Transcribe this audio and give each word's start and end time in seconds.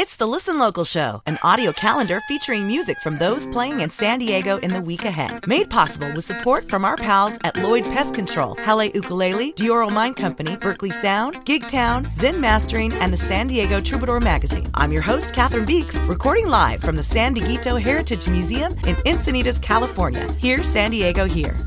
It's 0.00 0.16
the 0.16 0.26
Listen 0.26 0.58
Local 0.58 0.84
Show, 0.84 1.20
an 1.26 1.38
audio 1.42 1.72
calendar 1.72 2.22
featuring 2.26 2.66
music 2.66 2.98
from 3.00 3.18
those 3.18 3.46
playing 3.46 3.80
in 3.80 3.90
San 3.90 4.18
Diego 4.18 4.56
in 4.60 4.72
the 4.72 4.80
week 4.80 5.04
ahead. 5.04 5.46
Made 5.46 5.68
possible 5.68 6.10
with 6.14 6.24
support 6.24 6.70
from 6.70 6.86
our 6.86 6.96
pals 6.96 7.38
at 7.44 7.54
Lloyd 7.56 7.84
Pest 7.84 8.14
Control, 8.14 8.56
Halle 8.60 8.90
Ukulele, 8.94 9.52
Dioro 9.52 9.92
Mine 9.92 10.14
Company, 10.14 10.56
Berkeley 10.56 10.90
Sound, 10.90 11.44
Gig 11.44 11.68
Town, 11.68 12.10
Zen 12.14 12.40
Mastering, 12.40 12.94
and 12.94 13.12
the 13.12 13.18
San 13.18 13.48
Diego 13.48 13.78
Troubadour 13.78 14.20
Magazine. 14.20 14.70
I'm 14.72 14.90
your 14.90 15.02
host, 15.02 15.34
Catherine 15.34 15.66
Beeks, 15.66 15.96
recording 16.08 16.46
live 16.46 16.80
from 16.80 16.96
the 16.96 17.02
San 17.02 17.34
Dieguito 17.34 17.78
Heritage 17.78 18.26
Museum 18.26 18.72
in 18.86 18.96
Encinitas, 19.04 19.60
California. 19.60 20.32
Here, 20.38 20.64
San 20.64 20.92
Diego, 20.92 21.26
here. 21.26 21.58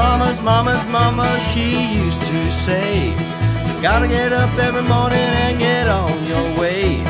Mama's 0.00 0.40
mama's 0.40 0.84
mama, 0.86 1.28
she 1.50 1.66
used 2.02 2.22
to 2.22 2.50
say, 2.50 3.10
You 3.66 3.74
gotta 3.82 4.08
get 4.08 4.32
up 4.32 4.52
every 4.58 4.86
morning 4.94 5.30
and 5.44 5.58
get 5.58 5.86
on 5.88 6.16
your 6.32 6.46
way. 6.58 7.04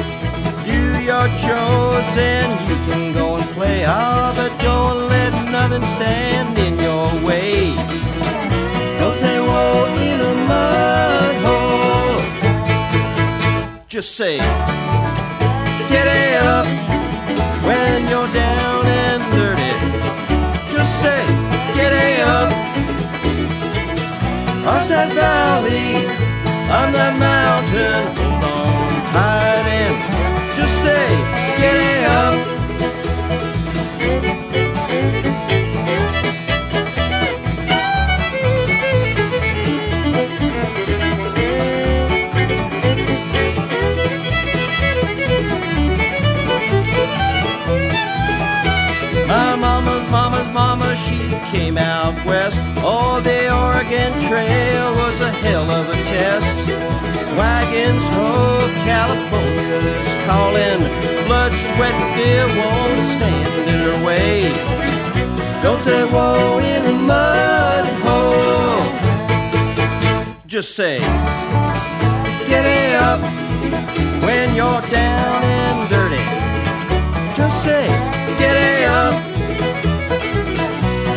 Do 0.70 0.80
your 1.10 1.26
chores 1.42 2.12
and 2.34 2.50
you 2.68 2.76
can 2.88 3.12
go 3.12 3.36
and 3.36 3.48
play. 3.56 3.84
Ah, 3.86 4.32
but 4.38 4.50
don't 4.68 4.98
let 5.14 5.32
nothing 5.56 5.86
stand 5.96 6.58
in 6.66 6.74
your 6.88 7.08
way. 7.28 7.74
Don't 9.00 9.18
say 9.24 9.36
whoa 9.48 9.86
in 10.10 10.18
a 10.32 10.34
mud 10.50 11.34
hole. 11.46 12.20
Just 13.86 14.10
say, 14.20 14.38
get 15.92 16.06
up 16.54 16.66
when 17.68 17.98
you're 18.10 18.32
down 18.44 18.82
and 19.02 19.22
dirty. 19.34 19.74
Just 20.74 20.92
say, 21.02 21.22
get 21.78 21.92
up. 22.22 22.69
Cross 24.62 24.88
that 24.88 25.10
valley, 25.14 26.04
on 26.68 26.92
that 26.92 27.14
mountain, 27.18 28.02
hold 28.14 28.44
on 28.44 29.12
tight 29.12 29.59
came 51.50 51.78
out 51.78 52.14
west. 52.24 52.58
Oh, 52.78 53.20
the 53.20 53.52
Oregon 53.52 54.12
Trail 54.20 54.94
was 54.94 55.20
a 55.20 55.30
hell 55.30 55.70
of 55.70 55.88
a 55.88 55.98
test. 56.10 56.68
Wagons, 57.38 58.04
oh, 58.12 58.66
California's 58.84 60.10
calling. 60.26 60.80
Blood, 61.26 61.52
sweat, 61.52 61.94
and 61.94 62.10
fear 62.16 62.46
won't 62.58 63.06
stand 63.06 63.68
in 63.68 63.78
her 63.88 64.04
way. 64.04 64.50
Don't 65.62 65.82
say 65.82 66.04
whoa 66.04 66.58
in 66.58 66.84
a 66.86 66.96
mud 67.10 67.84
hole. 68.04 68.86
Just 70.46 70.74
say, 70.74 70.98
get 72.48 72.64
up 72.96 73.20
when 74.24 74.54
you're 74.54 74.82
down 74.90 75.42
and 75.44 75.88
dirty. 75.90 76.24
Just 77.36 77.62
say, 77.62 77.86
get 78.38 78.56
up. 78.88 79.29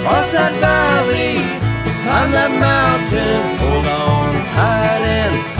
Cross 0.03 0.33
that 0.33 0.51
valley, 0.59 1.39
climb 2.03 2.31
that 2.35 2.51
mountain, 2.59 3.57
hold 3.57 3.87
on 3.87 4.35
tight 4.51 4.99
and 4.99 5.52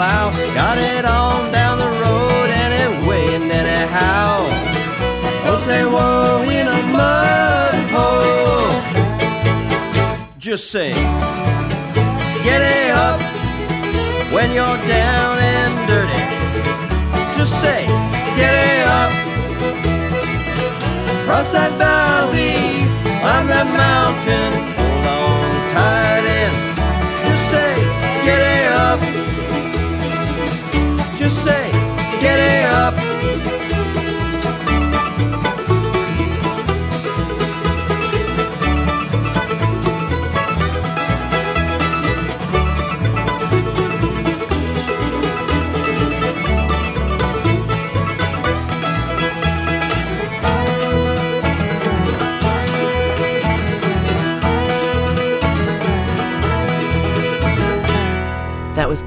plow. 0.00 0.30
Got 0.54 0.78
it 0.78 1.04
on 1.04 1.52
down 1.52 1.76
the 1.84 1.92
road 2.04 2.48
and 2.62 2.72
it 2.82 2.90
weighing 3.06 3.50
anyhow. 3.60 4.48
Don't 5.44 5.62
say 5.70 5.82
whoa 5.84 6.40
in 6.58 6.66
a 6.78 6.80
mud 6.96 7.74
hole. 7.94 8.72
Just 10.38 10.64
say, 10.74 10.92
get 12.48 12.60
it 12.76 12.90
up 13.06 13.18
when 14.34 14.48
you're 14.56 14.80
down 15.00 15.34
and 15.54 15.72
dirty. 15.90 16.22
Just 17.36 17.54
say, 17.64 17.80
get 18.40 18.54
it 18.72 18.84
up. 19.00 19.12
Cross 21.26 21.52
that 21.52 21.72
valley, 21.76 22.56
climb 23.20 23.46
that 23.54 23.68
mountain, 23.84 24.69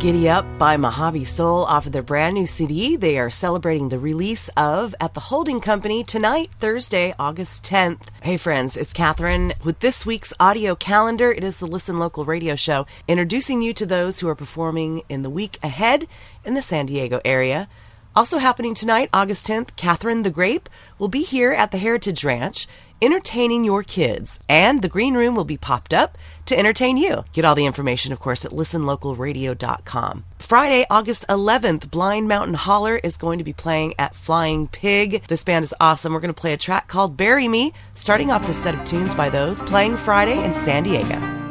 Giddy 0.03 0.27
Up 0.27 0.45
by 0.59 0.75
Mojave 0.75 1.23
Soul 1.23 1.63
off 1.63 1.85
of 1.85 1.93
their 1.93 2.03
brand 2.03 2.33
new 2.33 2.45
CD. 2.45 2.97
They 2.97 3.17
are 3.17 3.29
celebrating 3.29 3.87
the 3.87 3.97
release 3.97 4.49
of 4.57 4.93
at 4.99 5.13
the 5.13 5.21
Holding 5.21 5.61
Company 5.61 6.03
tonight, 6.03 6.49
Thursday, 6.59 7.15
August 7.17 7.63
10th. 7.63 8.09
Hey 8.21 8.35
friends, 8.35 8.75
it's 8.75 8.91
Catherine 8.91 9.53
with 9.63 9.79
this 9.79 10.05
week's 10.05 10.33
audio 10.41 10.75
calendar. 10.75 11.31
It 11.31 11.45
is 11.45 11.55
the 11.55 11.67
Listen 11.67 11.99
Local 11.99 12.25
radio 12.25 12.57
show, 12.57 12.85
introducing 13.07 13.61
you 13.61 13.71
to 13.75 13.85
those 13.85 14.19
who 14.19 14.27
are 14.27 14.35
performing 14.35 15.03
in 15.07 15.21
the 15.21 15.29
week 15.29 15.57
ahead 15.63 16.05
in 16.43 16.53
the 16.53 16.61
San 16.61 16.87
Diego 16.87 17.21
area. 17.23 17.69
Also 18.13 18.39
happening 18.39 18.73
tonight, 18.73 19.09
August 19.13 19.47
10th, 19.47 19.73
Catherine 19.77 20.23
the 20.23 20.29
Grape 20.29 20.67
will 20.99 21.07
be 21.07 21.23
here 21.23 21.53
at 21.53 21.71
the 21.71 21.77
Heritage 21.77 22.25
Ranch 22.25 22.67
entertaining 23.03 23.63
your 23.63 23.83
kids. 23.83 24.39
And 24.47 24.81
the 24.81 24.89
green 24.89 25.15
room 25.15 25.35
will 25.35 25.45
be 25.45 25.57
popped 25.57 25.93
up 25.93 26.17
to 26.45 26.57
entertain 26.57 26.97
you. 26.97 27.23
Get 27.33 27.45
all 27.45 27.55
the 27.55 27.65
information, 27.65 28.13
of 28.13 28.19
course, 28.19 28.45
at 28.45 28.51
listenlocalradio.com. 28.51 30.25
Friday, 30.39 30.85
August 30.89 31.25
11th, 31.27 31.89
Blind 31.89 32.27
Mountain 32.27 32.55
Holler 32.55 32.97
is 32.97 33.17
going 33.17 33.37
to 33.37 33.43
be 33.43 33.53
playing 33.53 33.93
at 33.97 34.15
Flying 34.15 34.67
Pig. 34.67 35.23
This 35.27 35.43
band 35.43 35.63
is 35.63 35.75
awesome. 35.79 36.13
We're 36.13 36.19
going 36.19 36.33
to 36.33 36.41
play 36.41 36.53
a 36.53 36.57
track 36.57 36.87
called 36.87 37.17
Bury 37.17 37.47
Me, 37.47 37.73
starting 37.93 38.31
off 38.31 38.47
the 38.47 38.53
set 38.53 38.75
of 38.75 38.83
tunes 38.85 39.15
by 39.15 39.29
those 39.29 39.61
playing 39.61 39.97
Friday 39.97 40.43
in 40.43 40.53
San 40.53 40.83
Diego. 40.83 41.42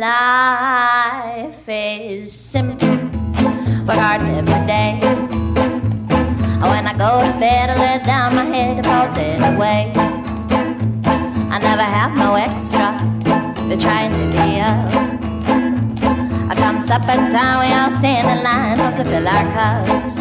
Life 0.00 0.08
is 1.68 2.32
simple. 2.32 2.88
Work 3.86 3.98
hard 4.00 4.22
every 4.22 4.66
day. 4.66 4.98
When 6.60 6.86
I 6.86 6.94
go 6.96 7.20
to 7.20 7.38
bed, 7.38 7.68
I 7.70 7.76
let 7.76 8.04
down 8.04 8.34
my 8.34 8.44
head 8.44 8.78
and 8.78 8.86
fall 8.86 9.12
dead 9.14 9.40
away. 9.54 9.92
I 11.52 11.58
never 11.58 11.82
have 11.82 12.16
no 12.16 12.34
extra. 12.34 12.96
They're 13.68 13.76
trying 13.78 14.12
to 14.12 14.26
be 14.32 14.60
up. 14.60 14.88
I 16.50 16.54
come 16.56 16.80
supper 16.80 17.16
time, 17.30 17.58
we 17.60 17.68
all 17.76 17.90
stand 18.00 18.26
in 18.32 18.42
line 18.42 18.78
to 18.96 19.04
fill 19.04 19.28
our 19.28 19.44
cups. 19.52 20.16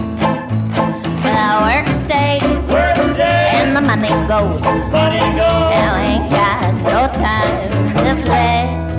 But 1.24 1.36
our 1.40 1.62
work 1.72 1.88
stays, 1.88 2.70
Work 2.72 2.98
stays. 3.16 3.54
and 3.56 3.76
the 3.78 3.82
money 3.82 4.10
goes. 4.28 4.64
Money 4.92 5.20
goes. 5.40 5.72
And 5.74 5.90
we 5.96 6.04
ain't 6.16 6.30
got 6.30 6.74
no 6.84 7.08
time 7.16 7.96
to 7.96 8.12
play. 8.26 8.95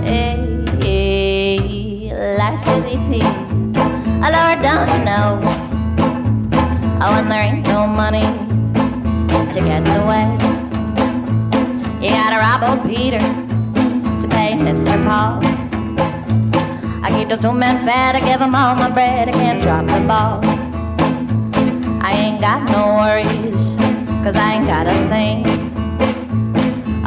Life's 2.37 2.65
easy. 2.93 3.21
Oh 3.23 4.29
Lord, 4.31 4.61
don't 4.61 4.89
you 4.93 5.03
know? 5.03 5.41
Oh, 7.01 7.13
and 7.17 7.29
there 7.29 7.43
ain't 7.43 7.67
no 7.67 7.85
money 7.85 8.25
to 9.51 9.59
get 9.59 9.85
away. 10.01 10.27
You 12.01 12.09
gotta 12.11 12.37
rob 12.37 12.63
old 12.63 12.85
Peter 12.89 13.19
to 13.19 14.27
pay 14.29 14.53
Mr. 14.53 14.95
Paul. 15.03 15.41
I 17.03 17.09
keep 17.11 17.27
those 17.27 17.39
two 17.39 17.53
men 17.53 17.85
fed, 17.85 18.15
I 18.15 18.19
give 18.21 18.39
them 18.39 18.55
all 18.55 18.75
my 18.75 18.89
bread, 18.89 19.27
I 19.27 19.31
can't 19.33 19.61
drop 19.61 19.87
the 19.87 19.99
ball. 20.07 20.39
I 22.01 22.13
ain't 22.13 22.39
got 22.39 22.63
no 22.69 22.95
worries, 22.95 23.75
cause 24.23 24.35
I 24.35 24.53
ain't 24.53 24.67
got 24.67 24.87
a 24.87 24.93
thing. 25.09 25.66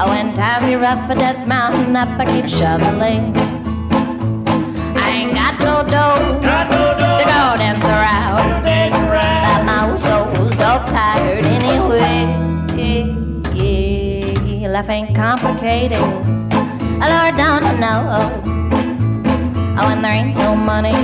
Oh, 0.02 0.08
when 0.08 0.32
times 0.32 0.64
get 0.64 0.81
rough, 0.81 1.11
a 1.11 1.14
dead's 1.14 1.47
mounting 1.47 1.94
up, 1.94 2.08
I 2.19 2.25
keep 2.25 2.49
shoveling. 2.49 3.37
I 4.97 5.11
ain't 5.11 5.35
got 5.35 5.58
no 5.61 5.82
dough 5.82 6.41
Got 6.41 6.70
no 6.70 7.19
to 7.19 7.25
go 7.25 7.56
dance 7.61 7.85
around. 7.85 8.64
Dance 8.64 8.94
around. 8.94 9.43
But 9.44 9.64
my 9.67 9.91
old 9.91 10.00
soul's 10.00 10.56
dog 10.56 10.88
tired 10.88 11.44
anyway. 11.44 12.41
Life 14.70 14.88
ain't 14.88 15.14
complicated. 15.14 15.99
Oh, 15.99 17.06
Lord, 17.12 17.37
don't 17.37 17.62
you 17.67 17.81
know? 17.81 18.08
Oh, 19.76 19.87
when 19.87 20.00
there 20.00 20.12
ain't 20.12 20.35
no 20.38 20.56
money 20.56 20.94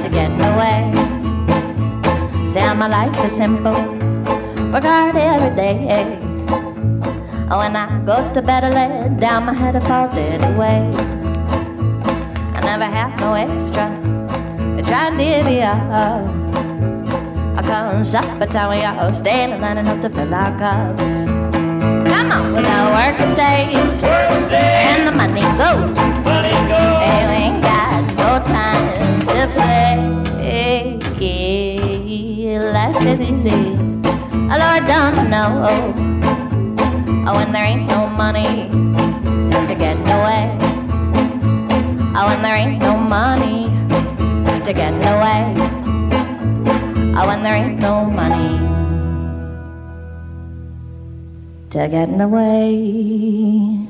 to 0.00 0.08
get 0.08 0.30
away. 0.32 0.90
Say 2.42 2.62
my 2.72 2.88
life 2.88 3.22
is 3.22 3.36
simple. 3.36 3.74
Work 4.72 4.84
hard 4.84 5.16
every 5.16 5.54
day. 5.54 6.23
Oh, 7.50 7.58
when 7.58 7.76
I 7.76 8.02
go 8.04 8.32
to 8.32 8.40
bed, 8.40 8.64
I 8.64 8.70
lay 8.70 9.18
down 9.18 9.44
my 9.44 9.52
head, 9.52 9.76
I 9.76 9.80
fall 9.80 10.08
dead 10.14 10.40
away. 10.54 10.80
I 12.56 12.60
never 12.62 12.84
have 12.84 13.20
no 13.20 13.34
extra. 13.34 13.84
I 14.78 14.82
try 14.82 15.10
to 15.10 15.16
divvy 15.16 15.60
up. 15.60 15.82
I 17.56 17.62
come 17.62 18.02
a 18.42 18.46
time 18.46 18.70
we 18.70 18.82
all 18.84 19.12
in 19.52 19.60
line 19.60 19.78
enough 19.78 20.00
to 20.00 20.10
fill 20.10 20.34
our 20.34 20.58
cups. 20.58 21.26
Come 21.26 22.32
on, 22.32 22.52
with 22.52 22.64
the 22.64 22.80
work 22.96 23.18
stays 23.18 24.02
Work 24.02 24.32
stays. 24.48 24.88
and 24.88 25.06
the 25.06 25.12
money 25.12 25.42
goes. 25.60 25.96
Money 26.24 26.50
goes. 26.72 27.02
And 27.04 27.24
we 27.30 27.36
ain't 27.44 27.62
got 27.62 28.02
no 28.16 28.42
time 28.42 29.20
to 29.20 29.48
play. 29.52 30.14
Life 32.72 33.06
is 33.06 33.20
easy. 33.20 33.50
Oh, 34.50 34.56
Lord, 34.58 34.86
don't 34.86 35.16
you 35.16 35.28
know? 35.28 36.23
Oh, 37.26 37.34
when 37.36 37.52
there 37.52 37.64
ain't 37.64 37.86
no 37.86 38.06
money 38.06 38.68
to 39.66 39.74
get 39.74 39.96
away. 39.96 40.58
Oh, 42.14 42.26
when 42.28 42.42
there 42.42 42.54
ain't 42.54 42.78
no 42.82 42.98
money 42.98 43.70
to 44.62 44.72
get 44.74 44.92
away. 44.92 45.54
Oh, 47.16 47.26
when 47.26 47.42
there 47.42 47.54
ain't 47.54 47.80
no 47.80 48.04
money 48.04 48.58
to 51.70 51.88
get 51.88 52.20
away. 52.20 53.88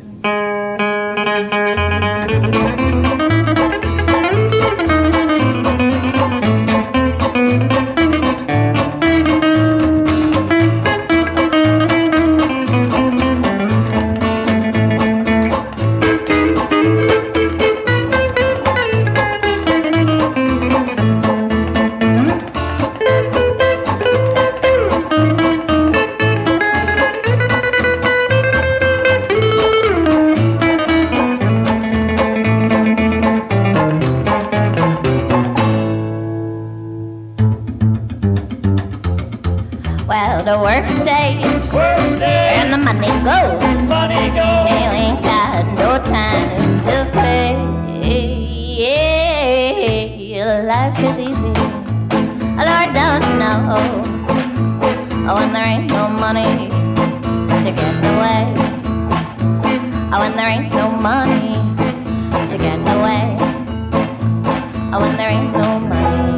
When 65.05 65.17
there 65.19 65.31
ain't 65.31 65.53
no 65.53 65.81
money 65.81 66.33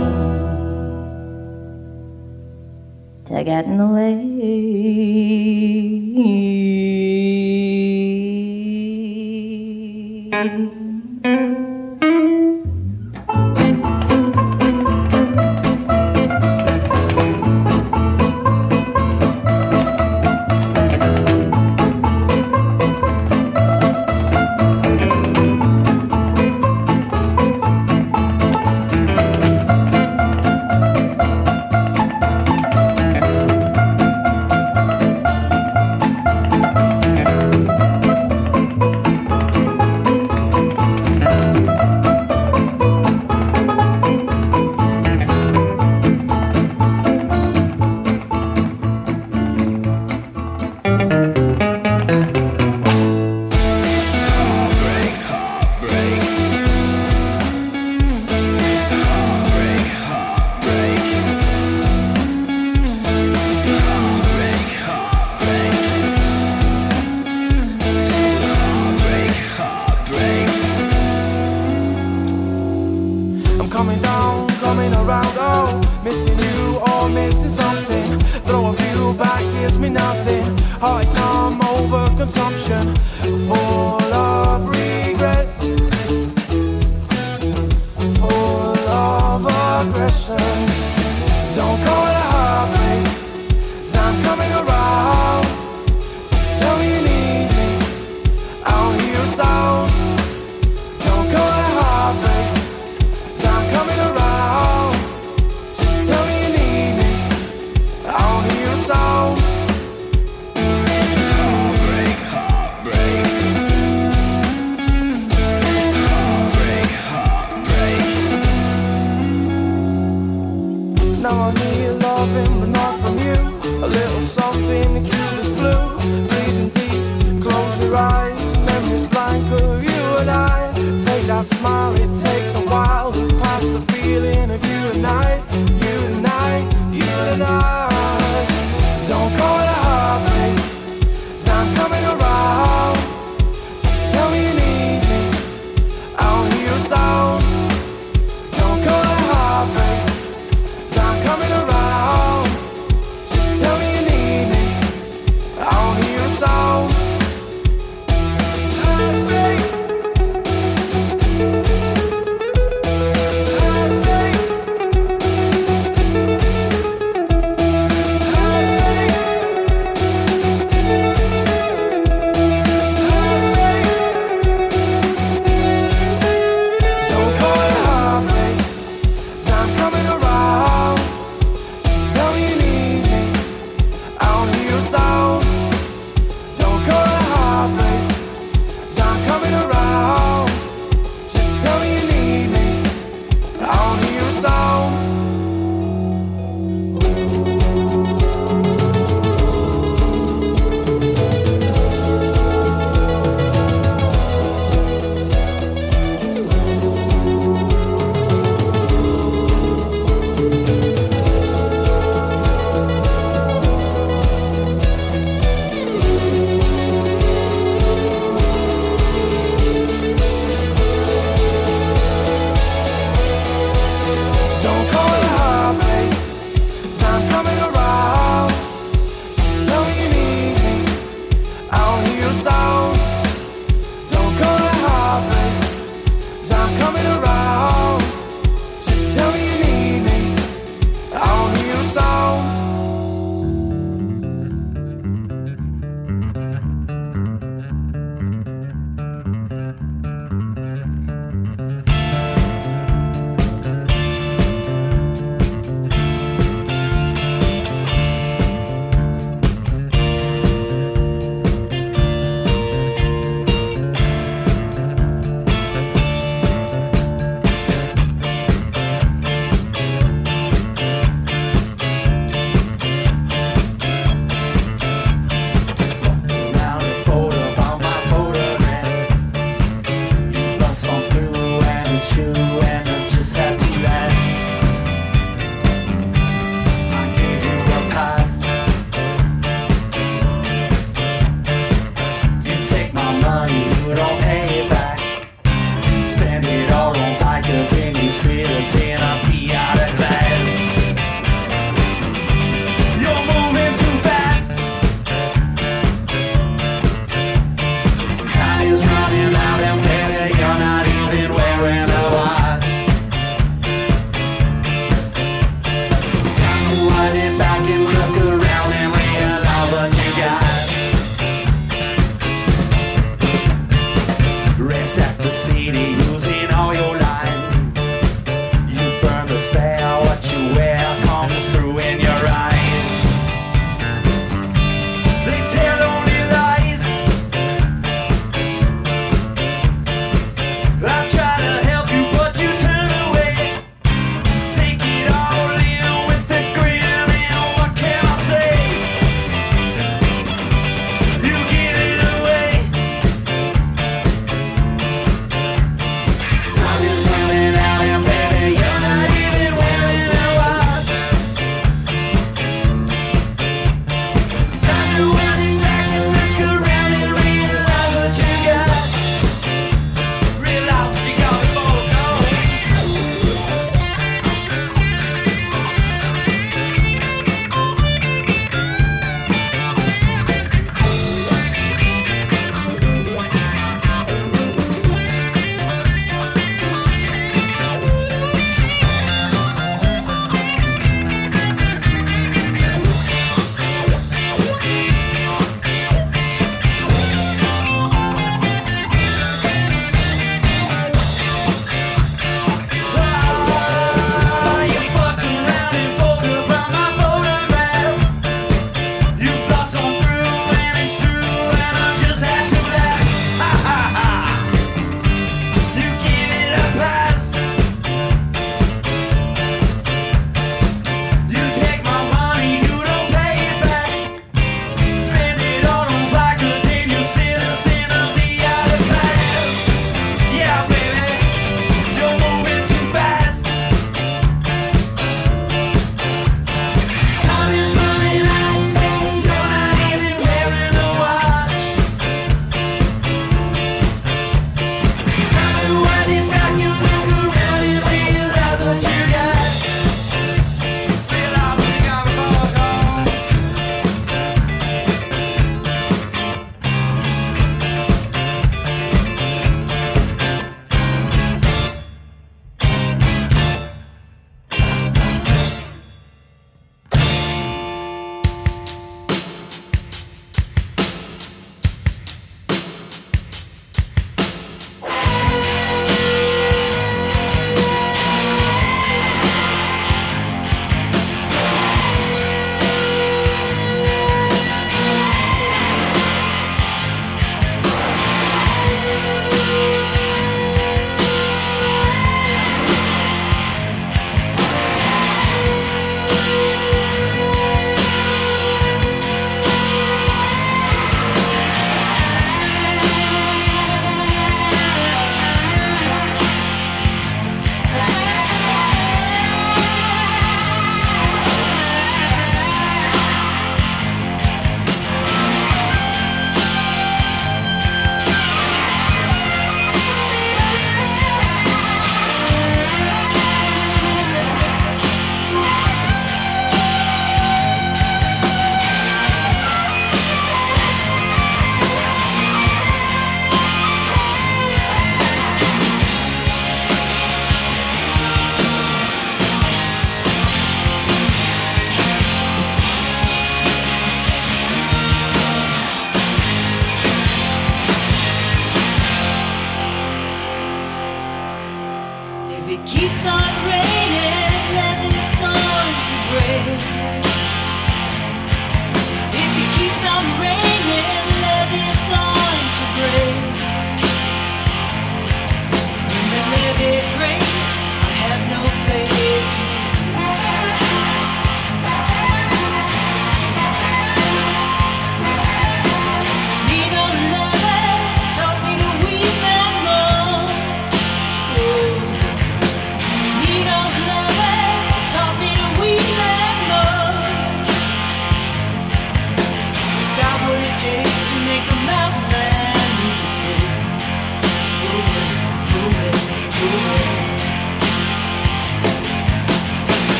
to 3.24 3.44
get 3.44 3.64
in 3.64 3.78
the 3.78 3.86
way. 3.86 4.14
Mm. 10.32 10.75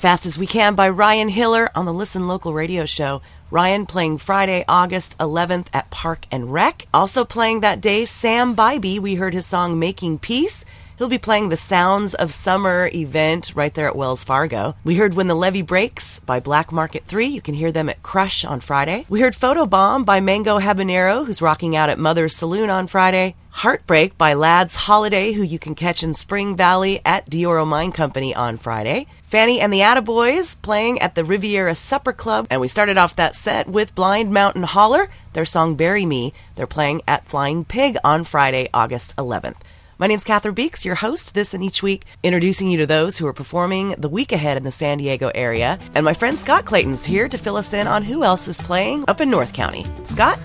Fast 0.00 0.24
as 0.24 0.38
We 0.38 0.46
Can 0.46 0.76
by 0.76 0.88
Ryan 0.88 1.28
Hiller 1.28 1.68
on 1.74 1.84
the 1.84 1.92
Listen 1.92 2.26
Local 2.26 2.54
radio 2.54 2.86
show. 2.86 3.20
Ryan 3.50 3.84
playing 3.84 4.16
Friday, 4.16 4.64
August 4.66 5.14
11th 5.18 5.66
at 5.74 5.90
Park 5.90 6.24
and 6.30 6.50
Rec. 6.50 6.86
Also 6.94 7.26
playing 7.26 7.60
that 7.60 7.82
day, 7.82 8.06
Sam 8.06 8.56
Bybee. 8.56 8.98
We 8.98 9.16
heard 9.16 9.34
his 9.34 9.44
song 9.44 9.78
Making 9.78 10.18
Peace. 10.18 10.64
He'll 10.96 11.10
be 11.10 11.18
playing 11.18 11.50
the 11.50 11.58
Sounds 11.58 12.14
of 12.14 12.32
Summer 12.32 12.88
event 12.94 13.52
right 13.54 13.74
there 13.74 13.88
at 13.88 13.94
Wells 13.94 14.24
Fargo. 14.24 14.74
We 14.84 14.94
heard 14.94 15.12
When 15.12 15.26
the 15.26 15.34
Levee 15.34 15.60
Breaks 15.60 16.18
by 16.20 16.40
Black 16.40 16.72
Market 16.72 17.04
3. 17.04 17.26
You 17.26 17.42
can 17.42 17.52
hear 17.52 17.70
them 17.70 17.90
at 17.90 18.02
Crush 18.02 18.42
on 18.42 18.60
Friday. 18.60 19.04
We 19.10 19.20
heard 19.20 19.36
Photo 19.36 19.66
Bomb 19.66 20.04
by 20.04 20.20
Mango 20.20 20.58
Habanero, 20.58 21.26
who's 21.26 21.42
rocking 21.42 21.76
out 21.76 21.90
at 21.90 21.98
Mother's 21.98 22.34
Saloon 22.34 22.70
on 22.70 22.86
Friday. 22.86 23.34
Heartbreak 23.50 24.16
by 24.16 24.34
Lads 24.34 24.74
Holiday, 24.74 25.32
who 25.32 25.42
you 25.42 25.58
can 25.58 25.74
catch 25.74 26.02
in 26.02 26.14
Spring 26.14 26.56
Valley 26.56 27.00
at 27.04 27.28
Dioro 27.28 27.66
Mine 27.66 27.92
Company 27.92 28.34
on 28.34 28.56
Friday. 28.56 29.06
Fanny 29.24 29.60
and 29.60 29.72
the 29.72 29.80
Attaboys 29.80 30.60
playing 30.62 31.00
at 31.00 31.14
the 31.14 31.24
Riviera 31.24 31.74
Supper 31.74 32.12
Club. 32.12 32.46
And 32.48 32.60
we 32.60 32.68
started 32.68 32.96
off 32.96 33.16
that 33.16 33.36
set 33.36 33.68
with 33.68 33.94
Blind 33.94 34.32
Mountain 34.32 34.62
Holler, 34.62 35.10
their 35.32 35.44
song 35.44 35.74
Bury 35.74 36.06
Me. 36.06 36.32
They're 36.54 36.66
playing 36.66 37.02
at 37.06 37.26
Flying 37.26 37.64
Pig 37.64 37.96
on 38.02 38.24
Friday, 38.24 38.68
August 38.72 39.14
11th. 39.16 39.58
My 39.98 40.06
name's 40.06 40.24
Catherine 40.24 40.54
Beeks, 40.54 40.86
your 40.86 40.94
host 40.94 41.34
this 41.34 41.52
and 41.52 41.62
each 41.62 41.82
week, 41.82 42.06
introducing 42.22 42.70
you 42.70 42.78
to 42.78 42.86
those 42.86 43.18
who 43.18 43.26
are 43.26 43.34
performing 43.34 43.90
the 43.98 44.08
week 44.08 44.32
ahead 44.32 44.56
in 44.56 44.62
the 44.62 44.72
San 44.72 44.96
Diego 44.96 45.30
area. 45.34 45.78
And 45.94 46.06
my 46.06 46.14
friend 46.14 46.38
Scott 46.38 46.64
Clayton's 46.64 47.04
here 47.04 47.28
to 47.28 47.36
fill 47.36 47.56
us 47.56 47.74
in 47.74 47.86
on 47.86 48.04
who 48.04 48.24
else 48.24 48.48
is 48.48 48.60
playing 48.62 49.04
up 49.08 49.20
in 49.20 49.28
North 49.28 49.52
County. 49.52 49.84
Scott? 50.06 50.38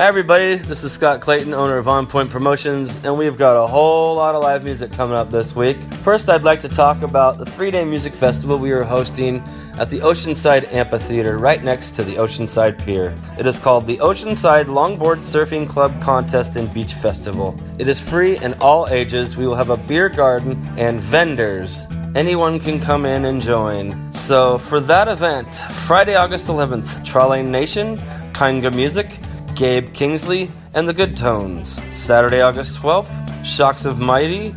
Hi, 0.00 0.06
everybody. 0.06 0.54
This 0.56 0.82
is 0.82 0.92
Scott 0.92 1.20
Clayton, 1.20 1.52
owner 1.52 1.76
of 1.76 1.86
On 1.86 2.06
Point 2.06 2.30
Promotions, 2.30 2.98
and 3.04 3.18
we've 3.18 3.36
got 3.36 3.62
a 3.62 3.66
whole 3.66 4.14
lot 4.14 4.34
of 4.34 4.42
live 4.42 4.64
music 4.64 4.92
coming 4.92 5.14
up 5.14 5.28
this 5.28 5.54
week. 5.54 5.76
First, 5.96 6.30
I'd 6.30 6.42
like 6.42 6.58
to 6.60 6.70
talk 6.70 7.02
about 7.02 7.36
the 7.36 7.44
three 7.44 7.70
day 7.70 7.84
music 7.84 8.14
festival 8.14 8.56
we 8.56 8.70
are 8.70 8.82
hosting 8.82 9.44
at 9.78 9.90
the 9.90 9.98
Oceanside 9.98 10.72
Amphitheater 10.72 11.36
right 11.36 11.62
next 11.62 11.90
to 11.96 12.02
the 12.02 12.14
Oceanside 12.14 12.82
Pier. 12.82 13.14
It 13.38 13.46
is 13.46 13.58
called 13.58 13.86
the 13.86 13.98
Oceanside 13.98 14.68
Longboard 14.68 15.18
Surfing 15.18 15.68
Club 15.68 16.00
Contest 16.00 16.56
and 16.56 16.72
Beach 16.72 16.94
Festival. 16.94 17.54
It 17.76 17.86
is 17.86 18.00
free 18.00 18.38
and 18.38 18.54
all 18.62 18.88
ages. 18.88 19.36
We 19.36 19.46
will 19.46 19.54
have 19.54 19.68
a 19.68 19.76
beer 19.76 20.08
garden 20.08 20.66
and 20.78 20.98
vendors. 20.98 21.86
Anyone 22.14 22.58
can 22.58 22.80
come 22.80 23.04
in 23.04 23.26
and 23.26 23.38
join. 23.38 24.10
So, 24.14 24.56
for 24.56 24.80
that 24.80 25.08
event, 25.08 25.54
Friday, 25.86 26.14
August 26.14 26.46
11th, 26.46 27.04
Trolley 27.04 27.42
Nation, 27.42 28.00
Kanga 28.32 28.70
Music, 28.70 29.20
Gabe 29.60 29.92
Kingsley, 29.92 30.50
and 30.72 30.88
the 30.88 30.94
Good 30.94 31.18
Tones. 31.18 31.78
Saturday, 31.92 32.40
August 32.40 32.78
12th, 32.78 33.44
Shocks 33.44 33.84
of 33.84 33.98
Mighty, 33.98 34.54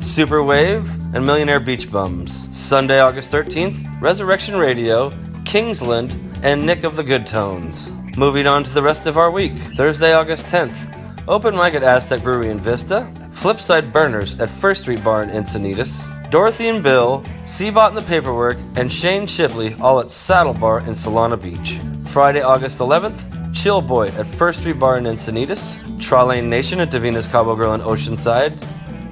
Super 0.00 0.42
Wave, 0.42 0.90
and 1.14 1.26
Millionaire 1.26 1.60
Beach 1.60 1.92
Bums. 1.92 2.32
Sunday, 2.56 2.98
August 2.98 3.30
13th, 3.30 4.00
Resurrection 4.00 4.56
Radio, 4.56 5.12
Kingsland, 5.44 6.10
and 6.42 6.64
Nick 6.64 6.84
of 6.84 6.96
the 6.96 7.04
Good 7.04 7.26
Tones. 7.26 7.90
Moving 8.16 8.46
on 8.46 8.64
to 8.64 8.70
the 8.70 8.82
rest 8.82 9.04
of 9.06 9.18
our 9.18 9.30
week. 9.30 9.52
Thursday, 9.76 10.14
August 10.14 10.46
10th, 10.46 10.74
Open 11.28 11.54
mic 11.54 11.74
at 11.74 11.82
Aztec 11.82 12.22
Brewery 12.22 12.48
in 12.48 12.58
Vista, 12.58 13.12
Flipside 13.34 13.92
Burners 13.92 14.40
at 14.40 14.48
First 14.48 14.80
Street 14.80 15.04
Bar 15.04 15.24
in 15.24 15.28
Encinitas, 15.28 16.30
Dorothy 16.30 16.68
and 16.68 16.82
Bill, 16.82 17.22
Seabot 17.44 17.88
and 17.88 17.98
the 17.98 18.04
Paperwork, 18.04 18.56
and 18.76 18.90
Shane 18.90 19.26
Shipley 19.26 19.74
all 19.82 20.00
at 20.00 20.10
Saddle 20.10 20.54
Bar 20.54 20.78
in 20.78 20.94
Solana 20.94 21.38
Beach. 21.38 21.78
Friday, 22.10 22.40
August 22.40 22.78
11th, 22.78 23.45
Chill 23.56 23.80
Boy 23.80 24.04
at 24.18 24.26
First 24.34 24.60
Street 24.60 24.78
Bar 24.78 24.98
in 24.98 25.04
Encinitas, 25.04 25.74
Trolane 25.98 26.44
Nation 26.44 26.78
at 26.78 26.90
Davina's 26.90 27.26
Cabo 27.26 27.56
Grill 27.56 27.72
in 27.72 27.80
Oceanside, 27.80 28.62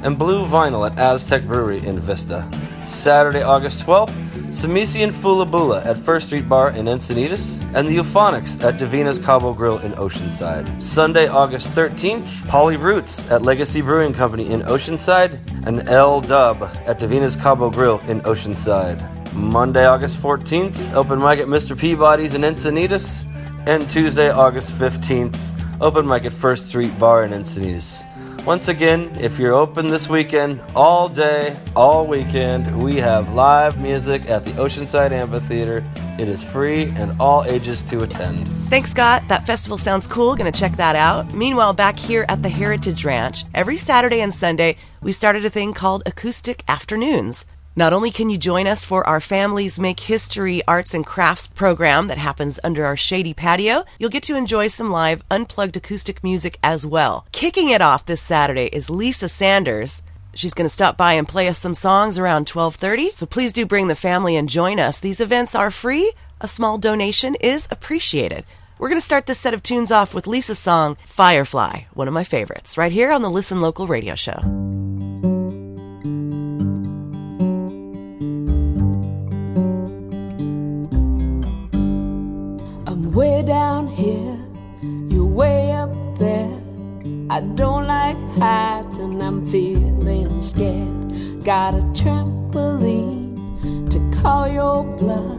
and 0.02 0.18
Blue 0.18 0.46
Vinyl 0.46 0.88
at 0.88 0.98
Aztec 0.98 1.44
Brewery 1.44 1.84
in 1.84 1.98
Vista. 1.98 2.48
Saturday, 2.86 3.42
August 3.42 3.80
12th, 3.80 4.12
Samisi 4.52 5.02
and 5.02 5.14
Fulabula 5.14 5.84
at 5.86 5.96
First 5.96 6.26
Street 6.26 6.46
Bar 6.46 6.70
in 6.72 6.84
Encinitas, 6.84 7.62
and 7.74 7.88
the 7.88 7.96
Euphonics 7.96 8.62
at 8.62 8.78
Davina's 8.78 9.18
Cabo 9.18 9.54
Grill 9.54 9.78
in 9.78 9.92
Oceanside. 9.92 10.80
Sunday, 10.80 11.26
August 11.26 11.68
13th, 11.68 12.46
Polly 12.46 12.76
Roots 12.76 13.28
at 13.30 13.42
Legacy 13.42 13.80
Brewing 13.80 14.12
Company 14.12 14.46
in 14.50 14.60
Oceanside, 14.64 15.40
and 15.66 15.88
L 15.88 16.20
Dub 16.20 16.62
at 16.84 16.98
Davina's 17.00 17.34
Cabo 17.34 17.70
Grill 17.70 17.98
in 18.08 18.20
Oceanside. 18.20 19.00
Monday, 19.32 19.86
August 19.86 20.18
14th, 20.18 20.92
open 20.92 21.18
mic 21.18 21.38
at 21.40 21.48
Mr. 21.48 21.76
Peabody's 21.76 22.34
in 22.34 22.42
Encinitas, 22.42 23.24
and 23.66 23.88
Tuesday, 23.90 24.30
August 24.30 24.70
15th, 24.72 25.38
open 25.80 26.06
mic 26.06 26.24
at 26.24 26.32
First 26.32 26.68
Street 26.68 26.96
Bar 26.98 27.24
in 27.24 27.32
Encinitas. 27.32 28.04
Once 28.44 28.68
again, 28.68 29.10
if 29.18 29.38
you're 29.38 29.54
open 29.54 29.86
this 29.86 30.06
weekend, 30.06 30.60
all 30.76 31.08
day, 31.08 31.56
all 31.74 32.06
weekend, 32.06 32.82
we 32.82 32.96
have 32.96 33.32
live 33.32 33.80
music 33.80 34.28
at 34.28 34.44
the 34.44 34.50
Oceanside 34.52 35.12
Amphitheater. 35.12 35.82
It 36.18 36.28
is 36.28 36.44
free 36.44 36.84
and 36.96 37.18
all 37.18 37.44
ages 37.44 37.82
to 37.84 38.02
attend. 38.02 38.46
Thanks, 38.68 38.90
Scott. 38.90 39.22
That 39.28 39.46
festival 39.46 39.78
sounds 39.78 40.06
cool. 40.06 40.36
Gonna 40.36 40.52
check 40.52 40.76
that 40.76 40.94
out. 40.94 41.32
Meanwhile, 41.32 41.72
back 41.72 41.98
here 41.98 42.26
at 42.28 42.42
the 42.42 42.50
Heritage 42.50 43.02
Ranch, 43.04 43.44
every 43.54 43.78
Saturday 43.78 44.20
and 44.20 44.34
Sunday, 44.34 44.76
we 45.00 45.12
started 45.12 45.42
a 45.46 45.50
thing 45.50 45.72
called 45.72 46.02
Acoustic 46.04 46.64
Afternoons. 46.68 47.46
Not 47.76 47.92
only 47.92 48.12
can 48.12 48.30
you 48.30 48.38
join 48.38 48.68
us 48.68 48.84
for 48.84 49.04
our 49.04 49.20
Families 49.20 49.80
Make 49.80 49.98
History 49.98 50.62
Arts 50.68 50.94
and 50.94 51.04
Crafts 51.04 51.48
program 51.48 52.06
that 52.06 52.18
happens 52.18 52.60
under 52.62 52.84
our 52.84 52.96
shady 52.96 53.34
patio, 53.34 53.84
you'll 53.98 54.10
get 54.10 54.22
to 54.24 54.36
enjoy 54.36 54.68
some 54.68 54.92
live 54.92 55.24
unplugged 55.28 55.76
acoustic 55.76 56.22
music 56.22 56.56
as 56.62 56.86
well. 56.86 57.26
Kicking 57.32 57.70
it 57.70 57.82
off 57.82 58.06
this 58.06 58.20
Saturday 58.20 58.66
is 58.66 58.90
Lisa 58.90 59.28
Sanders. 59.28 60.04
She's 60.34 60.54
going 60.54 60.66
to 60.66 60.72
stop 60.72 60.96
by 60.96 61.14
and 61.14 61.26
play 61.26 61.48
us 61.48 61.58
some 61.58 61.74
songs 61.74 62.16
around 62.16 62.46
12:30, 62.46 63.12
so 63.12 63.26
please 63.26 63.52
do 63.52 63.66
bring 63.66 63.88
the 63.88 63.96
family 63.96 64.36
and 64.36 64.48
join 64.48 64.78
us. 64.78 65.00
These 65.00 65.20
events 65.20 65.56
are 65.56 65.72
free. 65.72 66.12
A 66.40 66.46
small 66.46 66.78
donation 66.78 67.34
is 67.40 67.66
appreciated. 67.72 68.44
We're 68.78 68.88
going 68.88 69.00
to 69.00 69.04
start 69.04 69.26
this 69.26 69.40
set 69.40 69.54
of 69.54 69.64
tunes 69.64 69.90
off 69.90 70.14
with 70.14 70.28
Lisa's 70.28 70.60
song 70.60 70.96
Firefly, 71.06 71.86
one 71.92 72.06
of 72.06 72.14
my 72.14 72.24
favorites, 72.24 72.78
right 72.78 72.92
here 72.92 73.10
on 73.10 73.22
the 73.22 73.30
Listen 73.30 73.60
Local 73.60 73.88
radio 73.88 74.14
show. 74.14 74.93
way 83.14 83.42
down 83.42 83.86
here, 83.86 84.36
you're 85.08 85.24
way 85.24 85.70
up 85.70 85.90
there. 86.18 86.50
I 87.30 87.40
don't 87.40 87.86
like 87.86 88.16
heights 88.32 88.98
and 88.98 89.22
I'm 89.22 89.46
feeling 89.46 90.42
scared. 90.42 91.44
Got 91.44 91.74
a 91.74 91.82
trampoline 91.94 93.88
to 93.90 94.20
call 94.20 94.48
your 94.48 94.82
bluff. 94.98 95.38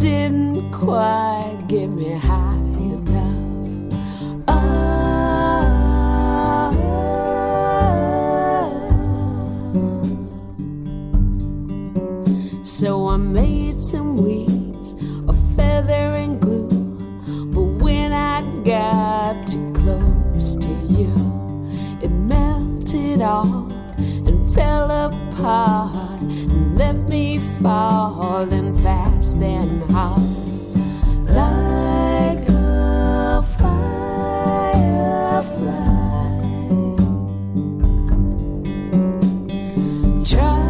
Didn't 0.00 0.72
quite 0.72 1.66
get 1.68 1.88
me 1.88 2.12
high 2.12 2.54
enough. 2.54 3.92
Oh. 4.48 4.62
So 12.64 13.08
I 13.08 13.16
made 13.18 13.78
some 13.78 14.16
weeds 14.16 14.94
feather 15.56 16.12
and 16.22 16.40
glue. 16.40 16.68
But 17.54 17.82
when 17.82 18.12
I 18.12 18.42
got 18.64 19.46
too 19.46 19.72
close 19.74 20.56
to 20.56 20.68
you, 20.68 21.12
it 22.02 22.10
melted 22.10 23.22
off 23.22 23.70
and 23.98 24.52
fell 24.54 24.90
apart 24.90 26.22
and 26.22 26.76
left 26.78 27.08
me 27.08 27.38
falling 27.60 28.76
fast 28.82 29.36
and 29.36 29.82
hard. 29.90 30.20
Like 31.28 32.48
a 32.48 33.42
firefly. 33.58 33.92
Try 40.24 40.61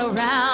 around. 0.00 0.49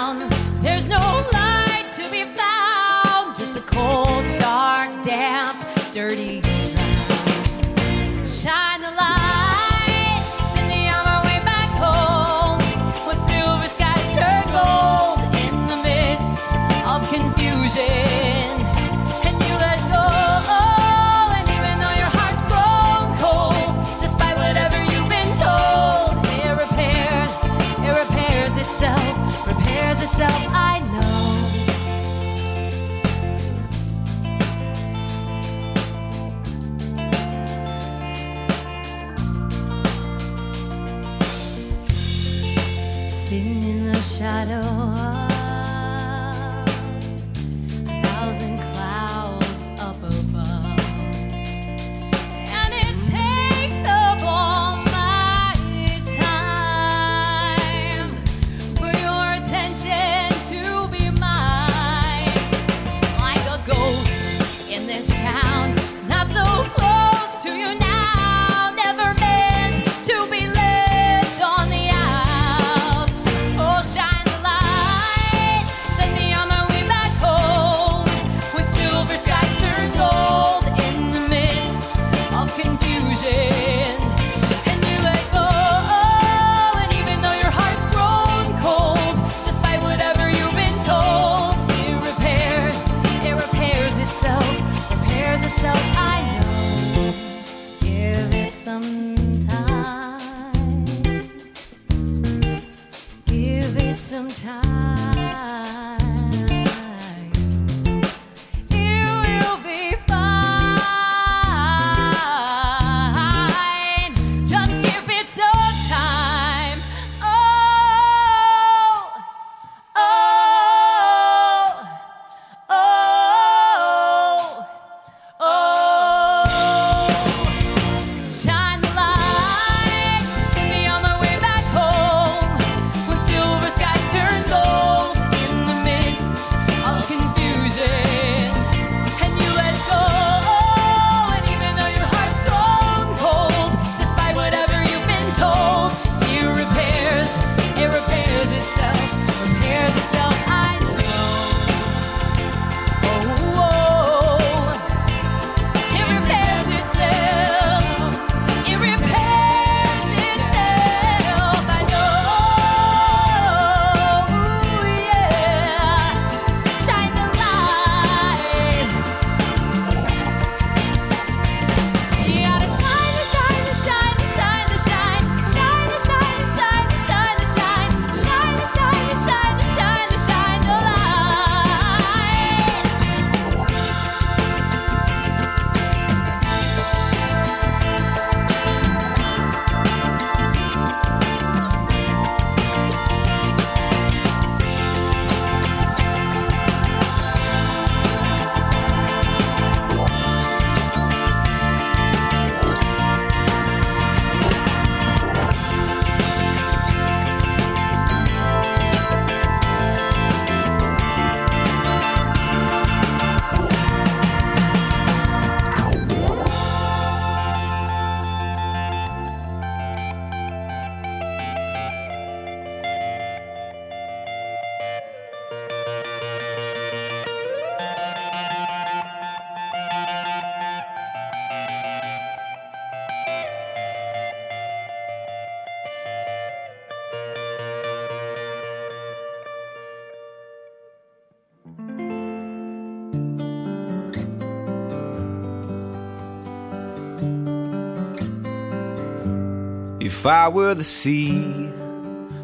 Were 250.57 250.73
the 250.73 250.83
sea, 250.83 251.71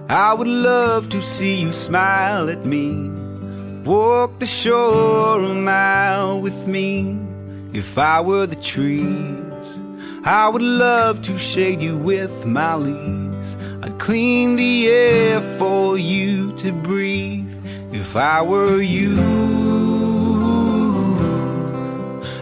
I 0.07 0.33
would 0.33 0.47
love 0.47 1.09
to 1.09 1.21
see 1.21 1.55
you 1.59 1.71
smile 1.73 2.49
at 2.49 2.65
me. 2.65 3.09
Walk 3.83 4.39
the 4.39 4.45
shore 4.45 5.41
a 5.43 5.53
mile 5.53 6.39
with 6.39 6.65
me. 6.65 7.17
If 7.73 7.97
I 7.97 8.21
were 8.21 8.45
the 8.45 8.55
trees, 8.55 9.79
I 10.23 10.47
would 10.47 10.61
love 10.61 11.21
to 11.23 11.37
shade 11.37 11.81
you 11.81 11.97
with 11.97 12.45
my 12.45 12.75
leaves. 12.75 13.57
I'd 13.81 13.99
clean 13.99 14.55
the 14.55 14.87
air 14.87 15.41
for 15.57 15.97
you 15.97 16.53
to 16.57 16.71
breathe. 16.71 17.53
If 17.91 18.15
I 18.15 18.41
were 18.41 18.81
you, 18.81 19.17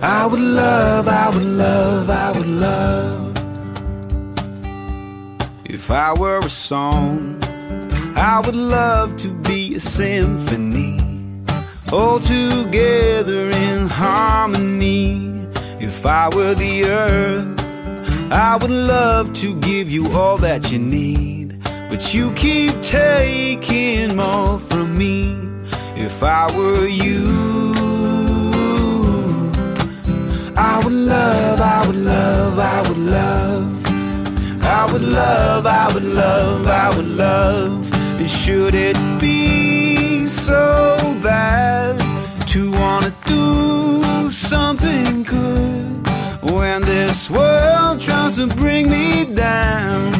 I 0.04 0.28
would 0.28 0.40
love, 0.40 1.08
I 1.08 1.30
would 1.30 1.44
love, 1.44 2.10
I 2.10 2.32
would 2.38 2.48
love. 2.48 3.31
If 5.92 5.98
I 5.98 6.14
were 6.14 6.40
a 6.40 6.48
song, 6.48 7.38
I 8.16 8.42
would 8.46 8.56
love 8.56 9.18
to 9.18 9.28
be 9.28 9.76
a 9.76 9.80
symphony, 9.82 11.02
all 11.92 12.18
together 12.18 13.50
in 13.50 13.90
harmony. 13.90 15.34
If 15.82 16.06
I 16.06 16.30
were 16.34 16.54
the 16.54 16.86
earth, 16.86 17.62
I 18.32 18.56
would 18.62 18.72
love 18.72 19.34
to 19.42 19.54
give 19.60 19.92
you 19.92 20.10
all 20.14 20.38
that 20.38 20.72
you 20.72 20.80
need, 20.80 21.62
but 21.90 22.14
you 22.14 22.32
keep 22.36 22.82
taking 22.82 24.16
more 24.16 24.60
from 24.60 24.98
me. 24.98 25.36
If 25.98 26.24
I 26.24 26.48
were 26.56 26.88
you, 26.88 27.74
I 30.56 30.82
would 30.86 30.94
love, 30.94 31.60
I 31.60 31.86
would 31.86 31.98
love, 31.98 32.60
I 32.60 32.82
would 32.88 32.98
love. 32.98 33.81
I 34.80 34.90
would 34.90 35.04
love, 35.04 35.66
I 35.66 35.94
would 35.94 36.04
love, 36.04 36.66
I 36.66 36.96
would 36.96 37.12
love. 37.26 37.92
And 38.20 38.30
should 38.30 38.74
it 38.74 38.98
be 39.20 40.28
so 40.28 40.96
bad 41.22 42.00
to 42.52 42.72
wanna 42.72 43.14
do 43.26 44.30
something 44.30 45.24
good 45.24 46.08
when 46.56 46.84
this 46.84 47.30
world 47.30 48.00
tries 48.00 48.38
to 48.38 48.48
bring 48.48 48.90
me 48.90 49.26
down? 49.26 50.14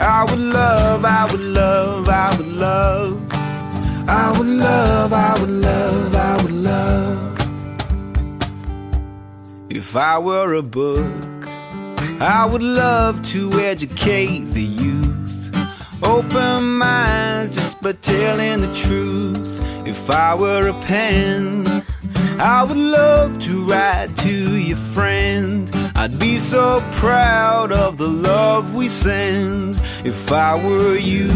I 0.00 0.24
would 0.28 0.44
love, 0.60 1.04
I 1.04 1.28
would 1.30 1.46
love, 1.60 2.08
I 2.08 2.34
would 2.36 2.52
love. 2.66 3.12
I 4.08 4.32
would 4.36 4.46
love, 4.46 5.12
I 5.12 5.32
would 5.40 5.50
love, 5.50 6.14
I 6.14 6.42
would 6.42 6.56
love. 6.70 7.38
If 9.68 9.94
I 9.94 10.18
were 10.18 10.54
a 10.54 10.62
book, 10.62 11.33
I 12.20 12.46
would 12.46 12.62
love 12.62 13.22
to 13.32 13.52
educate 13.54 14.44
the 14.52 14.62
youth. 14.62 15.54
Open 16.02 16.78
minds 16.78 17.54
just 17.56 17.82
by 17.82 17.92
telling 17.92 18.60
the 18.60 18.72
truth. 18.74 19.60
If 19.86 20.10
I 20.10 20.34
were 20.34 20.68
a 20.68 20.80
pen, 20.80 21.84
I 22.38 22.62
would 22.62 22.76
love 22.76 23.38
to 23.40 23.64
write 23.66 24.16
to 24.18 24.58
your 24.58 24.76
friend. 24.76 25.70
I'd 25.96 26.18
be 26.18 26.38
so 26.38 26.82
proud 26.92 27.72
of 27.72 27.98
the 27.98 28.08
love 28.08 28.74
we 28.74 28.88
send. 28.88 29.80
If 30.04 30.30
I 30.30 30.54
were 30.54 30.96
you, 30.96 31.30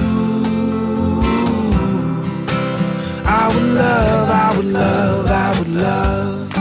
I 3.25 3.51
would 3.53 3.69
love, 3.75 4.31
I 4.31 4.57
would 4.57 4.67
love, 4.67 5.27
I 5.31 5.59
would 5.59 5.69
love. 5.69 6.53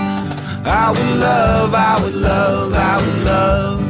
I 0.66 0.92
would 0.92 1.20
love, 1.20 1.74
I 1.74 2.04
would 2.04 2.16
love, 2.16 2.74
I 2.74 2.98
would 2.98 3.24
love. 3.24 3.87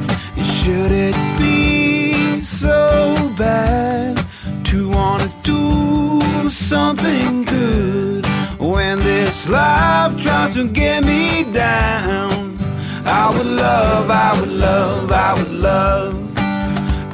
Should 0.68 0.91
it 0.91 1.15
be 1.39 2.41
so 2.41 3.15
bad 3.38 4.18
to 4.65 4.89
wanna 4.89 5.32
do 5.41 6.49
something 6.49 7.45
good 7.45 8.26
when 8.59 8.99
this 8.99 9.47
life 9.47 10.22
tries 10.22 10.55
to 10.55 10.68
get 10.68 11.05
me 11.05 11.45
down? 11.53 12.57
I 13.05 13.34
would 13.34 13.45
love, 13.45 14.11
I 14.11 14.38
would 14.41 14.51
love, 14.51 15.09
I 15.09 15.34
would 15.36 15.53
love. 15.53 16.38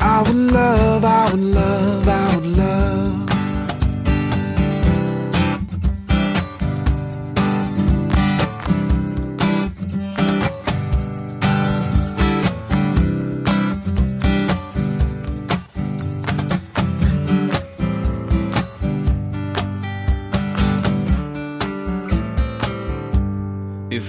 I 0.01 0.23
would 0.25 0.35
love, 0.35 1.05
I 1.05 1.29
would 1.29 1.39
love, 1.39 2.07
I 2.07 2.07
would 2.07 2.07
love. 2.07 2.22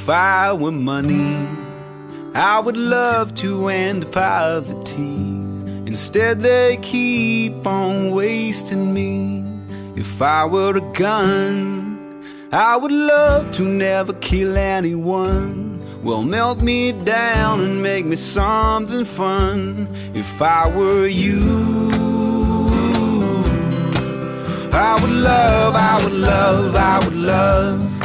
If 0.05 0.11
I 0.11 0.53
were 0.53 0.71
money, 0.71 1.49
I 2.35 2.61
would 2.61 2.77
love 2.77 3.35
to 3.37 3.69
end 3.69 4.13
poverty. 4.13 5.15
Instead, 5.87 6.41
they 6.41 6.77
keep 6.83 7.67
on 7.67 8.11
wasting 8.11 8.93
me. 8.93 9.43
If 9.97 10.21
I 10.21 10.45
were 10.45 10.77
a 10.77 10.93
gun, 10.93 12.23
I 12.53 12.77
would 12.77 12.93
love 12.93 13.51
to 13.53 13.63
never 13.63 14.13
kill 14.13 14.59
anyone. 14.59 15.81
Well, 16.05 16.23
melt 16.23 16.61
me 16.61 16.93
down 16.93 17.63
and 17.63 17.83
make 17.83 18.05
me 18.05 18.17
something 18.17 19.07
fun. 19.07 19.89
If 20.13 20.43
I 20.43 20.69
were 20.69 21.07
you, 21.07 21.41
I 24.71 24.99
would 25.01 25.11
love, 25.11 25.75
I 25.75 26.05
would 26.05 26.13
love, 26.13 26.77
I 26.77 26.99
would 27.03 27.17
love. 27.17 28.04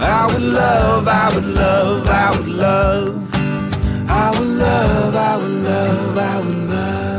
I 0.00 0.26
would 0.32 0.42
love, 0.42 1.08
I 1.08 1.28
would 1.34 1.44
love, 1.44 2.06
I 2.08 2.30
would 2.36 2.48
love. 2.48 3.34
I 4.08 4.30
would 4.38 4.48
love, 4.48 5.14
I 5.14 5.36
would 5.36 5.50
love, 5.50 6.18
I 6.18 6.40
would 6.40 6.56
love. 6.70 7.17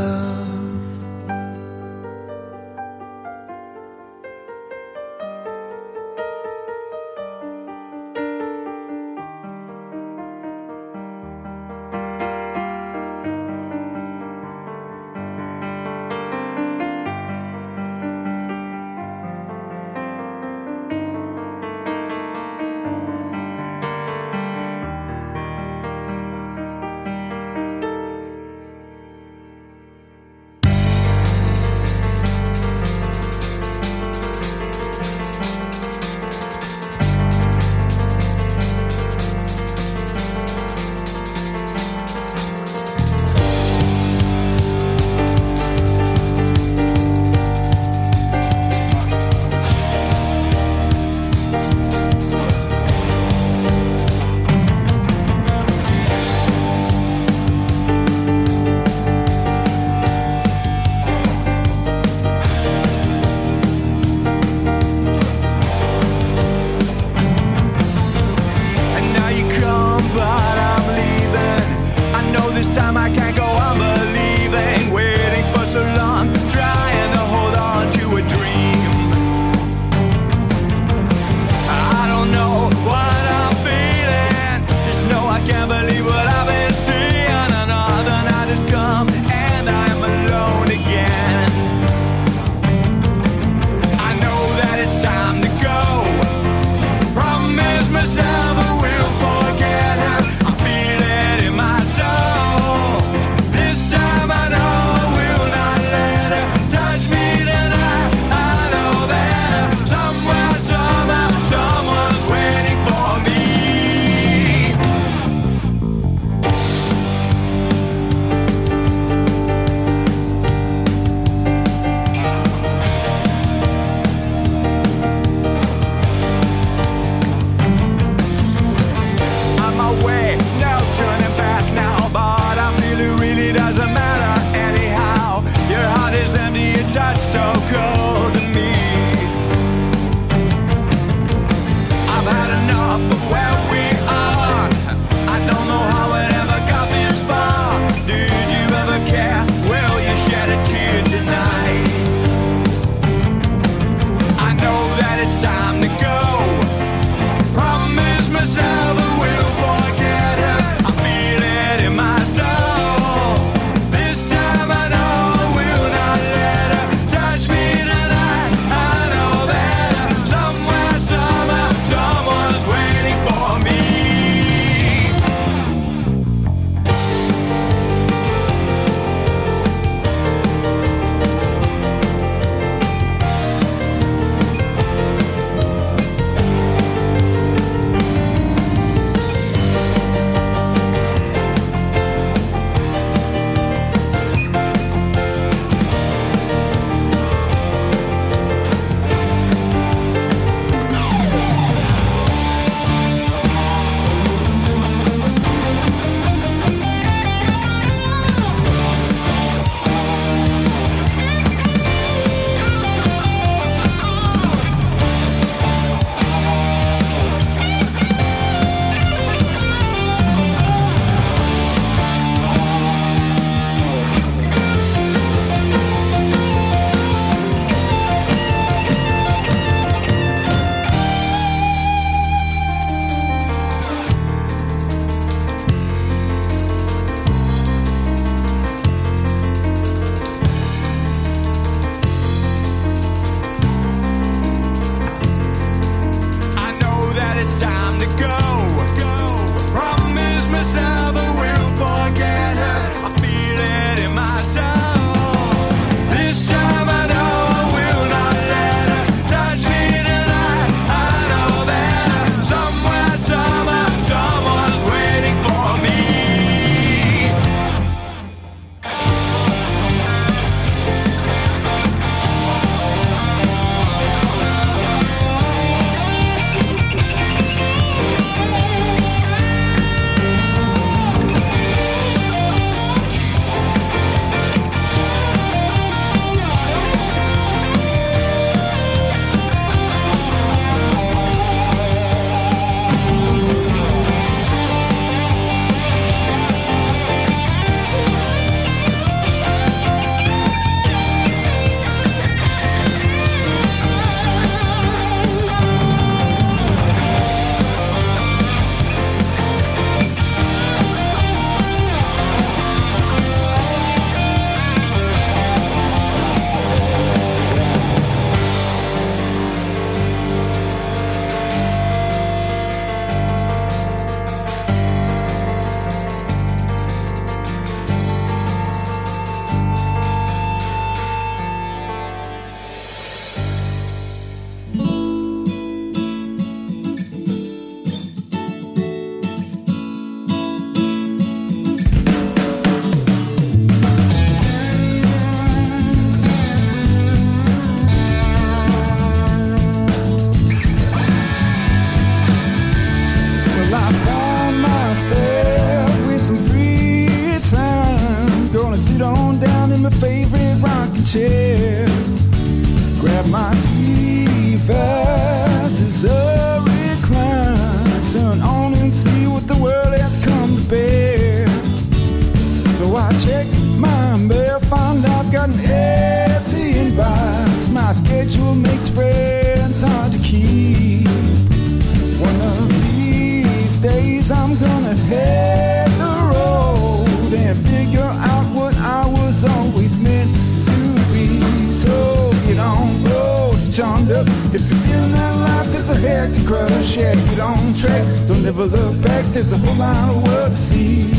Life 396.19 396.29
is 396.31 396.37
a 396.37 396.41
hectic 396.41 396.49
rush, 396.49 396.97
yeah, 396.97 397.15
get 397.15 397.39
on 397.39 397.73
track. 397.73 398.27
Don't 398.27 398.45
ever 398.45 398.65
look 398.65 399.01
back, 399.03 399.25
there's 399.33 399.51
a 399.51 399.57
whole 399.57 399.75
lot 399.75 400.09
of 400.09 400.23
world 400.23 400.51
to 400.51 400.57
see. 400.57 401.11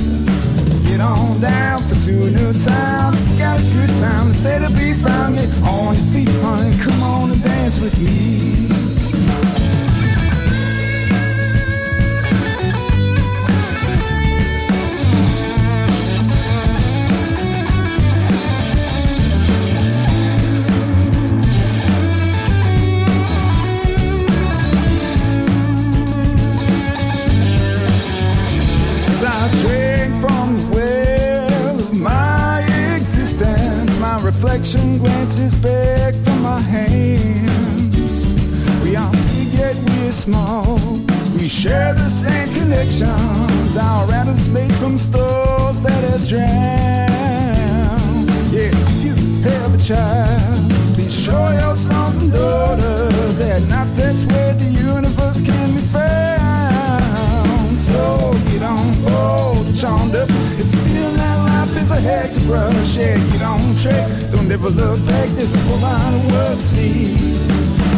Get 0.88 1.00
on 1.00 1.40
down 1.40 1.80
for 1.82 1.94
two 1.94 2.30
new 2.30 2.52
towns. 2.52 3.26
Got 3.38 3.60
a 3.60 3.62
good 3.72 3.90
time 4.00 4.28
instead 4.28 4.62
of 4.62 4.74
be 4.74 4.92
found. 4.94 5.36
Get 5.36 5.48
on 5.64 5.94
your 5.94 6.04
feet, 6.12 6.28
honey. 6.42 6.76
Come 6.78 7.02
on 7.02 7.30
and 7.30 7.42
dance 7.42 7.80
with 7.80 7.96
me. 8.00 8.59
I 29.42 29.48
drink 29.62 30.12
from 30.20 30.58
the 30.58 30.68
well 30.74 31.80
of 31.80 31.98
my 31.98 32.60
existence, 32.94 33.96
my 33.98 34.20
reflection 34.22 34.98
glances 34.98 35.54
back 35.56 36.14
from 36.14 36.42
my 36.42 36.60
hands. 36.60 38.34
We 38.84 38.96
are 38.96 39.10
big 39.10 39.48
yet 39.54 39.76
we're 39.76 40.12
small. 40.12 40.78
We 41.38 41.48
share 41.48 41.94
the 41.94 42.10
same 42.10 42.52
connections. 42.52 43.78
Our 43.78 44.12
atoms 44.12 44.50
made 44.50 44.74
from 44.74 44.98
stars 44.98 45.80
that 45.80 46.04
are 46.12 46.20
drowned. 46.28 46.68
Yeah, 48.52 48.74
if 48.74 49.04
you 49.04 49.14
have 49.48 49.72
a 49.72 49.78
child, 49.78 50.70
please 50.92 51.18
show 51.18 51.48
your 51.52 51.74
sons 51.76 52.18
and 52.18 52.30
daughters. 52.30 53.40
At 53.40 53.62
night, 53.70 53.88
that's 53.96 54.22
where 54.26 54.52
the 54.52 54.66
universe 54.66 55.40
can 55.40 55.72
be 55.72 55.80
found. 55.80 56.10
So 57.78 58.34
charmed 59.80 60.14
up. 60.14 60.28
If 60.28 60.68
you 60.74 60.80
feel 60.92 61.10
that 61.16 61.36
life 61.48 61.82
is 61.82 61.90
a 61.90 62.00
hectic 62.00 62.46
rush, 62.46 62.96
yeah, 62.96 63.16
get 63.16 63.42
on 63.42 63.74
track. 63.76 64.08
Don't 64.30 64.52
ever 64.52 64.68
look 64.68 65.00
back, 65.06 65.28
there's 65.30 65.54
a 65.54 65.58
whole 65.60 65.78
lot 65.78 66.12
of 66.12 66.32
world 66.32 66.56
to 66.56 66.62
see. 66.62 67.16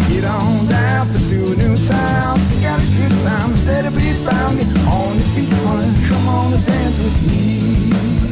Get 0.09 0.25
on 0.25 0.69
down 0.69 1.09
for 1.09 1.19
two 1.19 1.57
new 1.57 1.75
towns. 1.77 2.55
You 2.55 2.63
got 2.63 2.79
a 2.79 2.87
good 2.99 3.15
time 3.25 3.51
instead 3.51 3.87
of 3.87 3.95
be 3.97 4.13
found. 4.23 4.59
Get 4.59 4.69
on 4.87 5.15
your 5.19 5.31
feet, 5.35 5.51
honey. 5.67 5.91
Come 6.07 6.29
on 6.29 6.53
and 6.53 6.65
dance 6.65 6.99
with 7.03 7.19
me. 7.27 8.32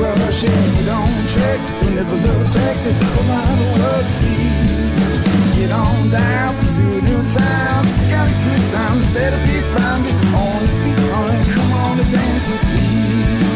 Rush, 0.00 0.42
yeah, 0.42 0.50
get 0.50 0.88
on 0.88 1.12
track. 1.28 1.60
Don't 1.80 1.98
ever 1.98 2.16
look 2.16 2.54
back, 2.54 2.76
there's 2.84 3.00
a 3.00 3.04
whole 3.04 3.28
lot 3.28 3.58
of 3.58 3.80
world 3.80 4.04
to 4.04 4.10
see. 4.10 4.80
Get 5.56 5.72
on 5.72 6.10
down 6.10 6.60
two 6.74 7.00
new 7.02 7.22
towns. 7.34 7.98
Got 8.08 8.28
a 8.28 8.36
good 8.44 8.62
time 8.70 8.98
instead 8.98 9.34
of 9.34 9.40
be 9.42 9.60
found. 9.74 10.04
Get 10.04 10.34
on 10.34 10.60
your 10.64 10.78
feet, 10.82 11.12
honey. 11.12 11.52
Come 11.52 11.72
on 11.84 12.00
and 12.00 12.12
dance 12.12 12.46
with 12.48 12.64
me. 12.74 13.49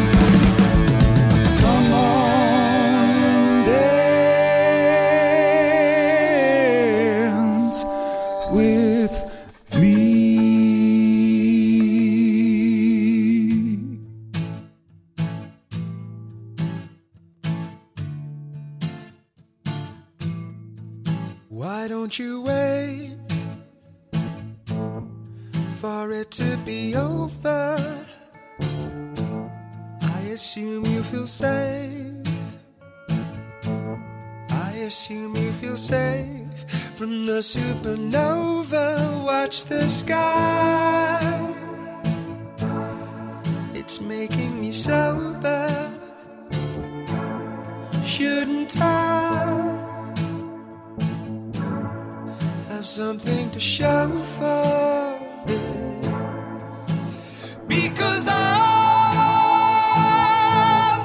Don't 22.05 22.19
you 22.19 22.41
wait 22.41 23.17
for 25.81 26.11
it 26.11 26.29
to 26.29 26.55
be 26.57 26.95
over? 26.95 28.05
I 30.03 30.19
assume 30.31 30.85
you 30.85 31.01
feel 31.01 31.25
safe. 31.25 32.27
I 34.51 34.71
assume 34.85 35.35
you 35.35 35.51
feel 35.53 35.77
safe 35.77 36.69
from 36.93 37.25
the 37.25 37.41
supernova. 37.41 39.23
Watch 39.23 39.65
the 39.65 39.87
sky. 39.87 41.55
It's 43.73 43.99
making 43.99 44.61
me 44.61 44.71
sober. 44.71 45.89
Shouldn't 48.05 48.79
I 48.79 49.14
something 52.95 53.51
to 53.51 53.59
show 53.59 54.07
for 54.37 55.19
this? 55.45 56.07
Because 57.67 58.25
I'm 58.25 58.33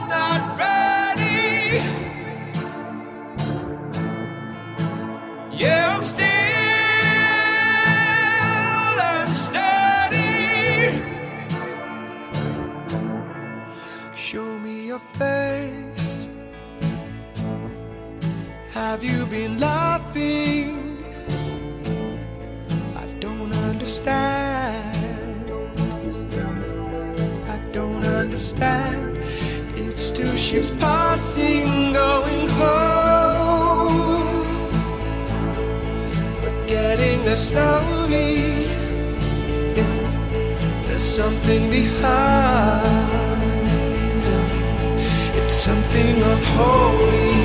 not 0.09 0.57
ready. 0.57 1.83
Yeah, 5.51 5.97
I'm 5.97 6.05
still 6.05 6.29
unsteady. 9.17 10.23
Show 14.15 14.59
me 14.61 14.87
your 14.87 15.03
face. 15.19 16.29
Have 18.75 19.03
you 19.03 19.27
been 19.27 19.59
laughing? 19.59 19.90
Passing, 31.41 31.93
going 31.93 32.49
home. 32.49 34.23
But 36.43 36.67
getting 36.67 37.25
there 37.25 37.37
slowly. 37.37 38.67
Yeah, 39.77 40.85
there's 40.87 41.03
something 41.03 41.71
behind. 41.71 43.11
It's 45.37 45.55
something 45.55 46.23
unholy. 46.23 47.40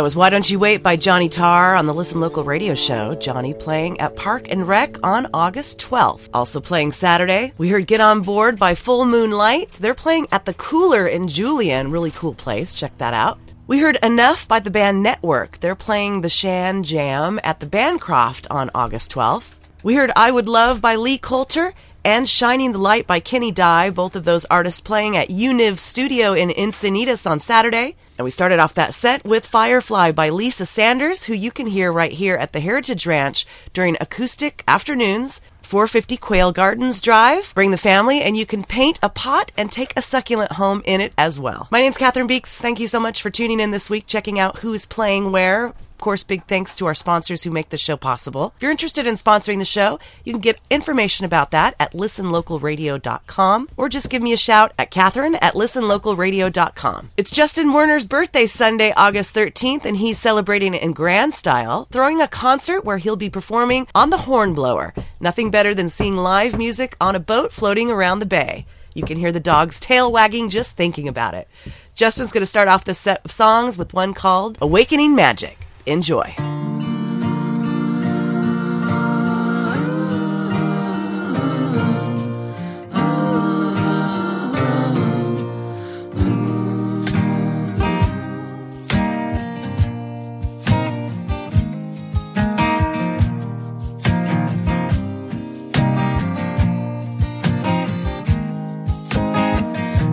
That 0.00 0.04
was 0.04 0.16
Why 0.16 0.30
Don't 0.30 0.50
You 0.50 0.58
Wait 0.58 0.82
by 0.82 0.96
Johnny 0.96 1.28
Tarr 1.28 1.74
on 1.74 1.84
the 1.84 1.92
Listen 1.92 2.22
Local 2.22 2.42
radio 2.42 2.74
show. 2.74 3.14
Johnny 3.16 3.52
playing 3.52 4.00
at 4.00 4.16
Park 4.16 4.46
and 4.48 4.66
Rec 4.66 4.96
on 5.02 5.28
August 5.34 5.78
12th. 5.78 6.30
Also 6.32 6.58
playing 6.58 6.92
Saturday, 6.92 7.52
we 7.58 7.68
heard 7.68 7.86
Get 7.86 8.00
On 8.00 8.22
Board 8.22 8.58
by 8.58 8.74
Full 8.74 9.04
Moonlight. 9.04 9.72
They're 9.72 9.92
playing 9.92 10.28
at 10.32 10.46
the 10.46 10.54
Cooler 10.54 11.06
in 11.06 11.28
Julian. 11.28 11.90
Really 11.90 12.12
cool 12.12 12.32
place. 12.32 12.74
Check 12.74 12.96
that 12.96 13.12
out. 13.12 13.38
We 13.66 13.78
heard 13.78 13.98
Enough 14.02 14.48
by 14.48 14.60
the 14.60 14.70
band 14.70 15.02
Network. 15.02 15.60
They're 15.60 15.74
playing 15.74 16.22
the 16.22 16.30
Shan 16.30 16.82
Jam 16.82 17.38
at 17.44 17.60
the 17.60 17.66
Bancroft 17.66 18.46
on 18.50 18.70
August 18.74 19.12
12th. 19.12 19.56
We 19.82 19.96
heard 19.96 20.12
I 20.16 20.30
Would 20.30 20.48
Love 20.48 20.80
by 20.80 20.96
Lee 20.96 21.18
Coulter 21.18 21.74
and 22.04 22.28
Shining 22.28 22.72
the 22.72 22.78
Light 22.78 23.06
by 23.06 23.20
Kenny 23.20 23.50
Dye, 23.50 23.90
both 23.90 24.16
of 24.16 24.24
those 24.24 24.44
artists 24.46 24.80
playing 24.80 25.16
at 25.16 25.28
Univ 25.28 25.78
Studio 25.78 26.32
in 26.32 26.48
Encinitas 26.50 27.30
on 27.30 27.40
Saturday. 27.40 27.96
And 28.16 28.24
we 28.24 28.30
started 28.30 28.58
off 28.58 28.74
that 28.74 28.94
set 28.94 29.24
with 29.24 29.46
Firefly 29.46 30.12
by 30.12 30.30
Lisa 30.30 30.66
Sanders, 30.66 31.24
who 31.24 31.34
you 31.34 31.50
can 31.50 31.66
hear 31.66 31.92
right 31.92 32.12
here 32.12 32.36
at 32.36 32.52
the 32.52 32.60
Heritage 32.60 33.06
Ranch 33.06 33.46
during 33.72 33.96
acoustic 34.00 34.64
afternoons. 34.66 35.40
450 35.62 36.16
Quail 36.16 36.50
Gardens 36.50 37.00
Drive. 37.00 37.54
Bring 37.54 37.70
the 37.70 37.76
family 37.76 38.22
and 38.22 38.36
you 38.36 38.44
can 38.44 38.64
paint 38.64 38.98
a 39.04 39.08
pot 39.08 39.52
and 39.56 39.70
take 39.70 39.92
a 39.96 40.02
succulent 40.02 40.50
home 40.52 40.82
in 40.84 41.00
it 41.00 41.12
as 41.16 41.38
well. 41.38 41.68
My 41.70 41.80
name's 41.80 41.96
Catherine 41.96 42.26
Beeks. 42.26 42.60
Thank 42.60 42.80
you 42.80 42.88
so 42.88 42.98
much 42.98 43.22
for 43.22 43.30
tuning 43.30 43.60
in 43.60 43.70
this 43.70 43.88
week, 43.88 44.04
checking 44.08 44.40
out 44.40 44.58
who's 44.58 44.84
playing 44.84 45.30
where 45.30 45.72
course, 46.00 46.24
big 46.24 46.44
thanks 46.46 46.74
to 46.76 46.86
our 46.86 46.94
sponsors 46.94 47.42
who 47.42 47.50
make 47.50 47.70
the 47.70 47.78
show 47.78 47.96
possible. 47.96 48.52
If 48.56 48.62
you're 48.62 48.70
interested 48.70 49.06
in 49.06 49.14
sponsoring 49.14 49.58
the 49.58 49.64
show, 49.64 49.98
you 50.24 50.32
can 50.32 50.40
get 50.40 50.58
information 50.70 51.24
about 51.26 51.50
that 51.50 51.74
at 51.78 51.92
listenlocalradio.com 51.92 53.68
or 53.76 53.88
just 53.88 54.10
give 54.10 54.22
me 54.22 54.32
a 54.32 54.36
shout 54.36 54.72
at 54.78 54.90
Catherine 54.90 55.36
at 55.36 55.54
listenlocalradio.com. 55.54 57.10
It's 57.16 57.30
Justin 57.30 57.72
Werner's 57.72 58.06
birthday 58.06 58.46
Sunday, 58.46 58.92
August 58.96 59.34
13th, 59.34 59.84
and 59.84 59.96
he's 59.96 60.18
celebrating 60.18 60.74
it 60.74 60.82
in 60.82 60.92
grand 60.92 61.34
style, 61.34 61.86
throwing 61.90 62.20
a 62.20 62.28
concert 62.28 62.84
where 62.84 62.98
he'll 62.98 63.16
be 63.16 63.30
performing 63.30 63.86
on 63.94 64.10
the 64.10 64.18
hornblower. 64.18 64.94
Nothing 65.20 65.50
better 65.50 65.74
than 65.74 65.88
seeing 65.88 66.16
live 66.16 66.56
music 66.56 66.96
on 67.00 67.14
a 67.14 67.20
boat 67.20 67.52
floating 67.52 67.90
around 67.90 68.18
the 68.18 68.26
bay. 68.26 68.66
You 68.94 69.04
can 69.04 69.18
hear 69.18 69.32
the 69.32 69.40
dog's 69.40 69.78
tail 69.78 70.10
wagging 70.10 70.48
just 70.48 70.76
thinking 70.76 71.08
about 71.08 71.34
it. 71.34 71.48
Justin's 71.94 72.32
going 72.32 72.42
to 72.42 72.46
start 72.46 72.68
off 72.68 72.84
this 72.84 72.98
set 72.98 73.20
of 73.24 73.30
songs 73.30 73.76
with 73.76 73.94
one 73.94 74.14
called 74.14 74.58
Awakening 74.60 75.14
Magic. 75.14 75.59
Enjoy. 75.90 76.20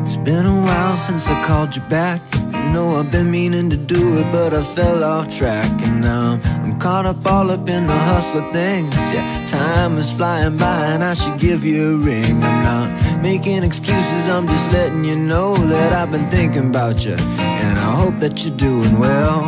It's 0.02 0.16
been 0.18 0.48
a 0.48 0.60
while 0.60 0.98
since 0.98 1.28
I 1.28 1.46
called 1.46 1.76
you 1.76 1.84
back. 1.84 2.47
Know 2.74 3.00
I've 3.00 3.12
been 3.12 3.32
meaning 3.32 3.70
to 3.70 3.78
do 3.78 4.18
it, 4.20 4.32
but 4.32 4.54
I 4.54 4.64
fell 4.76 5.04
off 5.04 5.36
track. 5.36 5.70
And 5.82 6.02
now 6.02 6.40
I'm 6.64 6.80
caught 6.80 7.06
up 7.06 7.26
all 7.26 7.50
up 7.50 7.68
in 7.68 7.88
the 7.88 7.98
hustle 7.98 8.46
of 8.46 8.52
things. 8.54 8.94
Yeah, 9.14 9.46
time 9.48 9.98
is 9.98 10.12
flying 10.12 10.58
by 10.58 10.86
and 10.88 11.04
I 11.04 11.14
should 11.14 11.40
give 11.40 11.64
you 11.64 11.96
a 11.96 11.98
ring. 11.98 12.44
I'm 12.44 12.64
not 12.64 13.22
making 13.22 13.64
excuses, 13.64 14.28
I'm 14.30 14.48
just 14.48 14.72
letting 14.72 15.04
you 15.04 15.16
know 15.16 15.56
that 15.56 15.94
I've 15.94 16.12
been 16.12 16.30
thinking 16.30 16.70
about 16.70 17.06
you. 17.06 17.16
And 17.40 17.80
I 17.80 17.96
hope 17.96 18.20
that 18.20 18.46
you're 18.46 18.58
doing 18.58 19.00
well. 19.00 19.42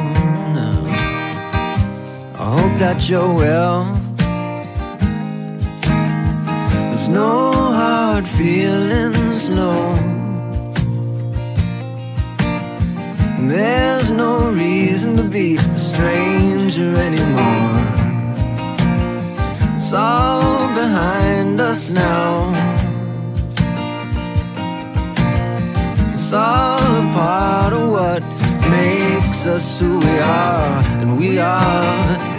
I 2.40 2.54
hope 2.54 2.80
that 2.80 3.10
you're 3.10 3.34
well. 3.34 3.84
There's 6.90 7.10
no 7.10 7.52
hard 7.52 8.28
feelings, 8.28 9.50
no. 9.50 10.19
There's 13.48 14.12
no 14.12 14.52
reason 14.52 15.16
to 15.18 15.24
be 15.24 15.56
a 15.56 15.78
stranger 15.78 16.96
anymore. 16.96 17.84
It's 19.78 19.94
all 19.94 20.68
behind 20.76 21.60
us 21.62 21.90
now. 21.90 22.52
It's 26.14 26.34
all 26.34 26.80
a 26.80 27.14
part 27.14 27.74
of 27.74 27.90
what 27.90 28.24
makes 28.70 29.46
us 29.46 29.80
who 29.80 30.00
we 30.00 30.20
are, 30.20 30.84
and 31.02 31.18
we 31.18 31.40
are 31.40 32.39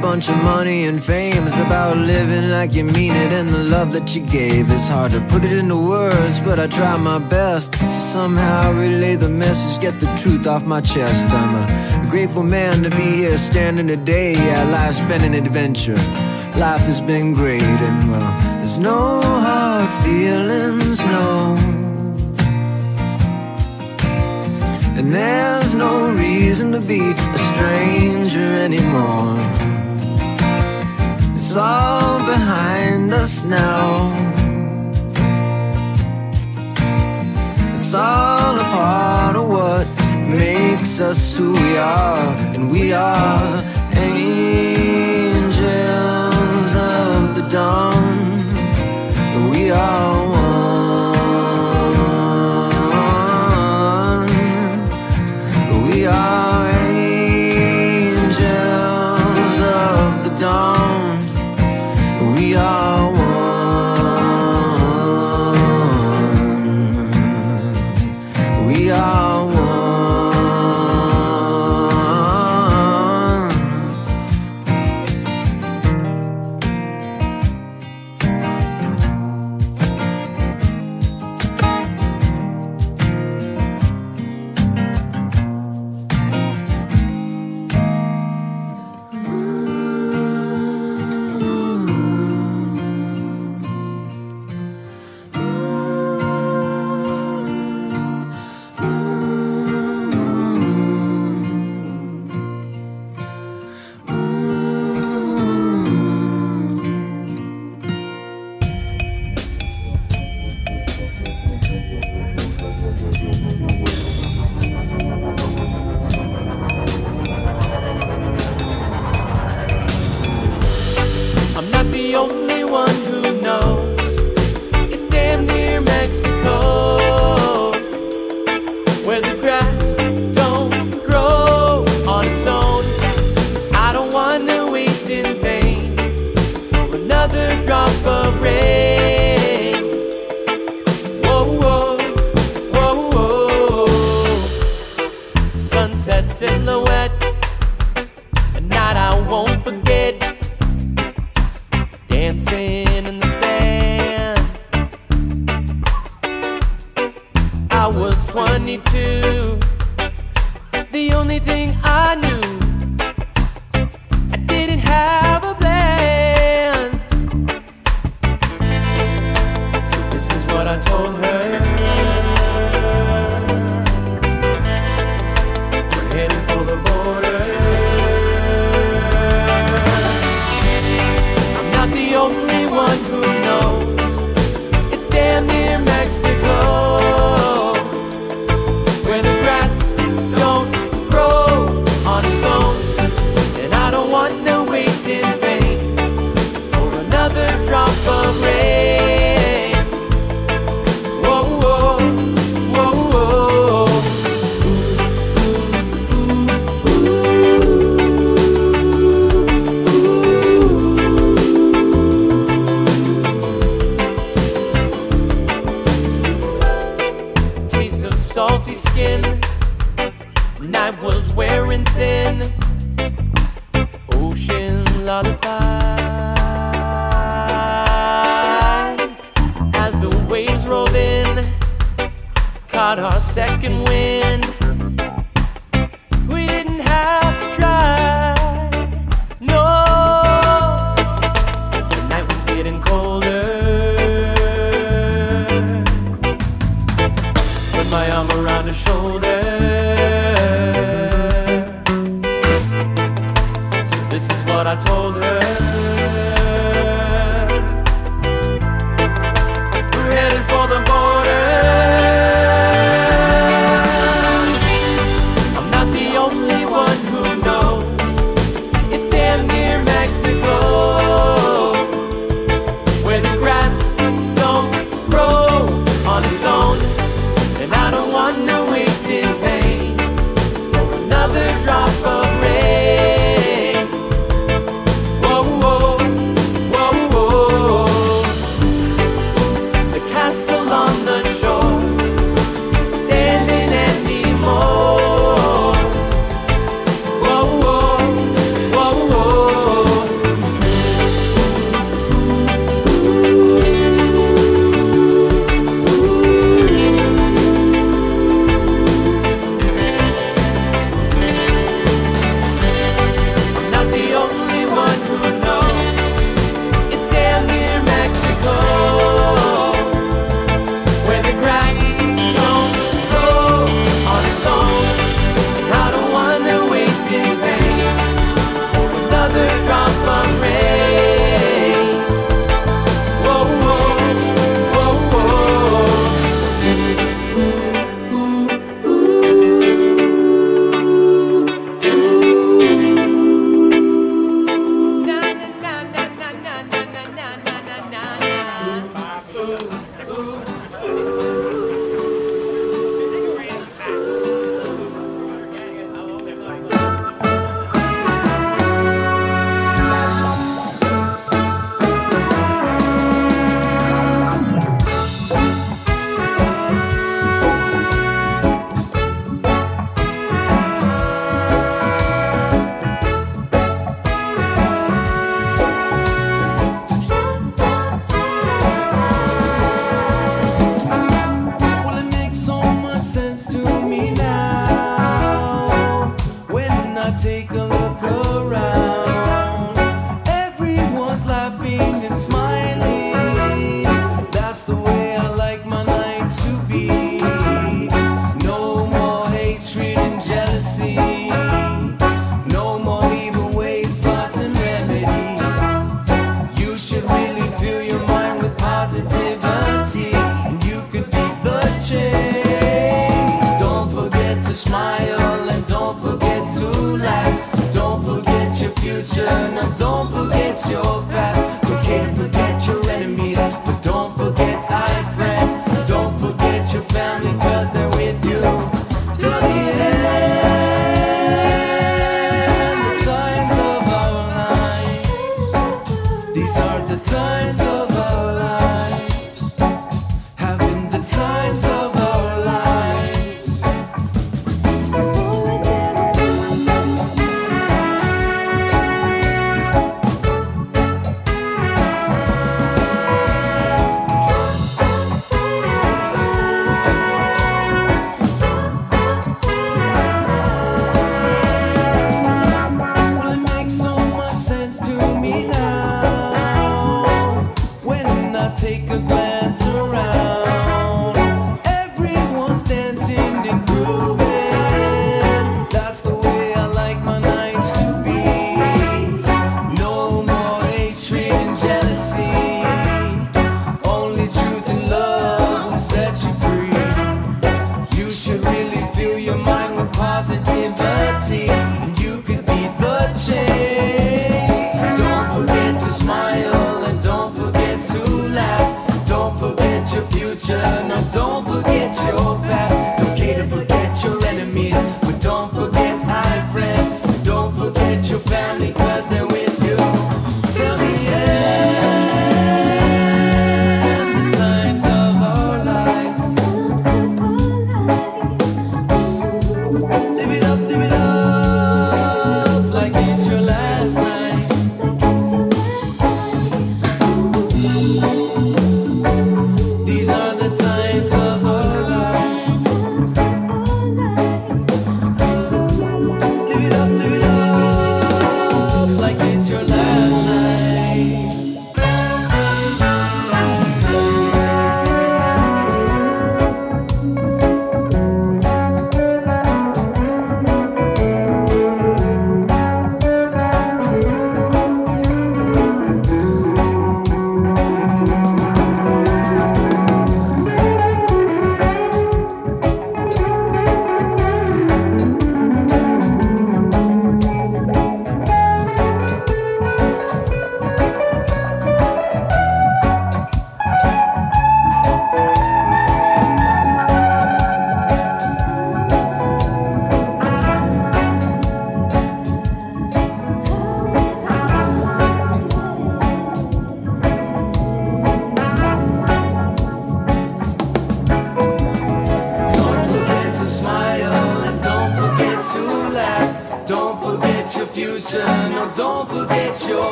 bunch 0.00 0.28
of 0.28 0.36
money 0.42 0.86
and 0.86 1.02
fame. 1.02 1.46
is 1.46 1.58
about 1.58 1.96
living 1.96 2.50
like 2.50 2.72
you 2.72 2.84
mean 2.84 3.14
it. 3.14 3.32
And 3.32 3.48
the 3.48 3.64
love 3.64 3.92
that 3.92 4.14
you 4.14 4.22
gave. 4.22 4.70
It's 4.70 4.88
hard 4.88 5.12
to 5.12 5.20
put 5.28 5.44
it 5.44 5.52
into 5.52 5.76
words, 5.76 6.40
but 6.40 6.58
I 6.58 6.66
try 6.66 6.96
my 6.96 7.18
best 7.18 7.72
to 7.72 7.92
somehow 7.92 8.72
relay 8.72 9.16
the 9.16 9.28
message, 9.28 9.80
get 9.80 9.98
the 10.00 10.06
truth 10.18 10.46
off 10.46 10.64
my 10.64 10.80
chest. 10.80 11.26
I'm 11.32 12.06
a 12.06 12.10
grateful 12.10 12.42
man 12.42 12.82
to 12.82 12.90
be 12.90 13.16
here 13.22 13.38
standing 13.38 13.88
today. 13.88 14.32
Yeah, 14.32 14.64
life's 14.64 15.00
been 15.00 15.22
an 15.22 15.34
adventure. 15.34 16.00
Life 16.56 16.82
has 16.82 17.00
been 17.00 17.34
great, 17.34 17.62
and 17.62 18.10
well, 18.10 18.40
there's 18.58 18.78
no 18.78 19.20
hard 19.20 19.88
feelings, 20.04 21.00
no. 21.00 21.56
And 24.98 25.14
there's 25.14 25.74
no 25.74 26.12
reason 26.12 26.72
to 26.72 26.80
be 26.80 27.00
a 27.00 27.38
stranger 27.38 28.54
anymore. 28.66 29.67
It's 31.48 31.56
all 31.56 32.18
behind 32.26 33.10
us 33.10 33.42
now. 33.42 34.12
It's 37.74 37.94
all 37.94 38.60
a 38.60 38.64
part 38.64 39.34
of 39.34 39.48
what 39.48 39.88
makes 40.28 41.00
us 41.00 41.34
who 41.38 41.54
we 41.54 41.78
are. 41.78 42.34
And 42.54 42.70
we 42.70 42.92
are 42.92 43.64
angels 43.96 44.36
of 46.76 47.34
the 47.34 47.48
dawn. 47.50 48.18
We 49.50 49.70
are 49.70 50.17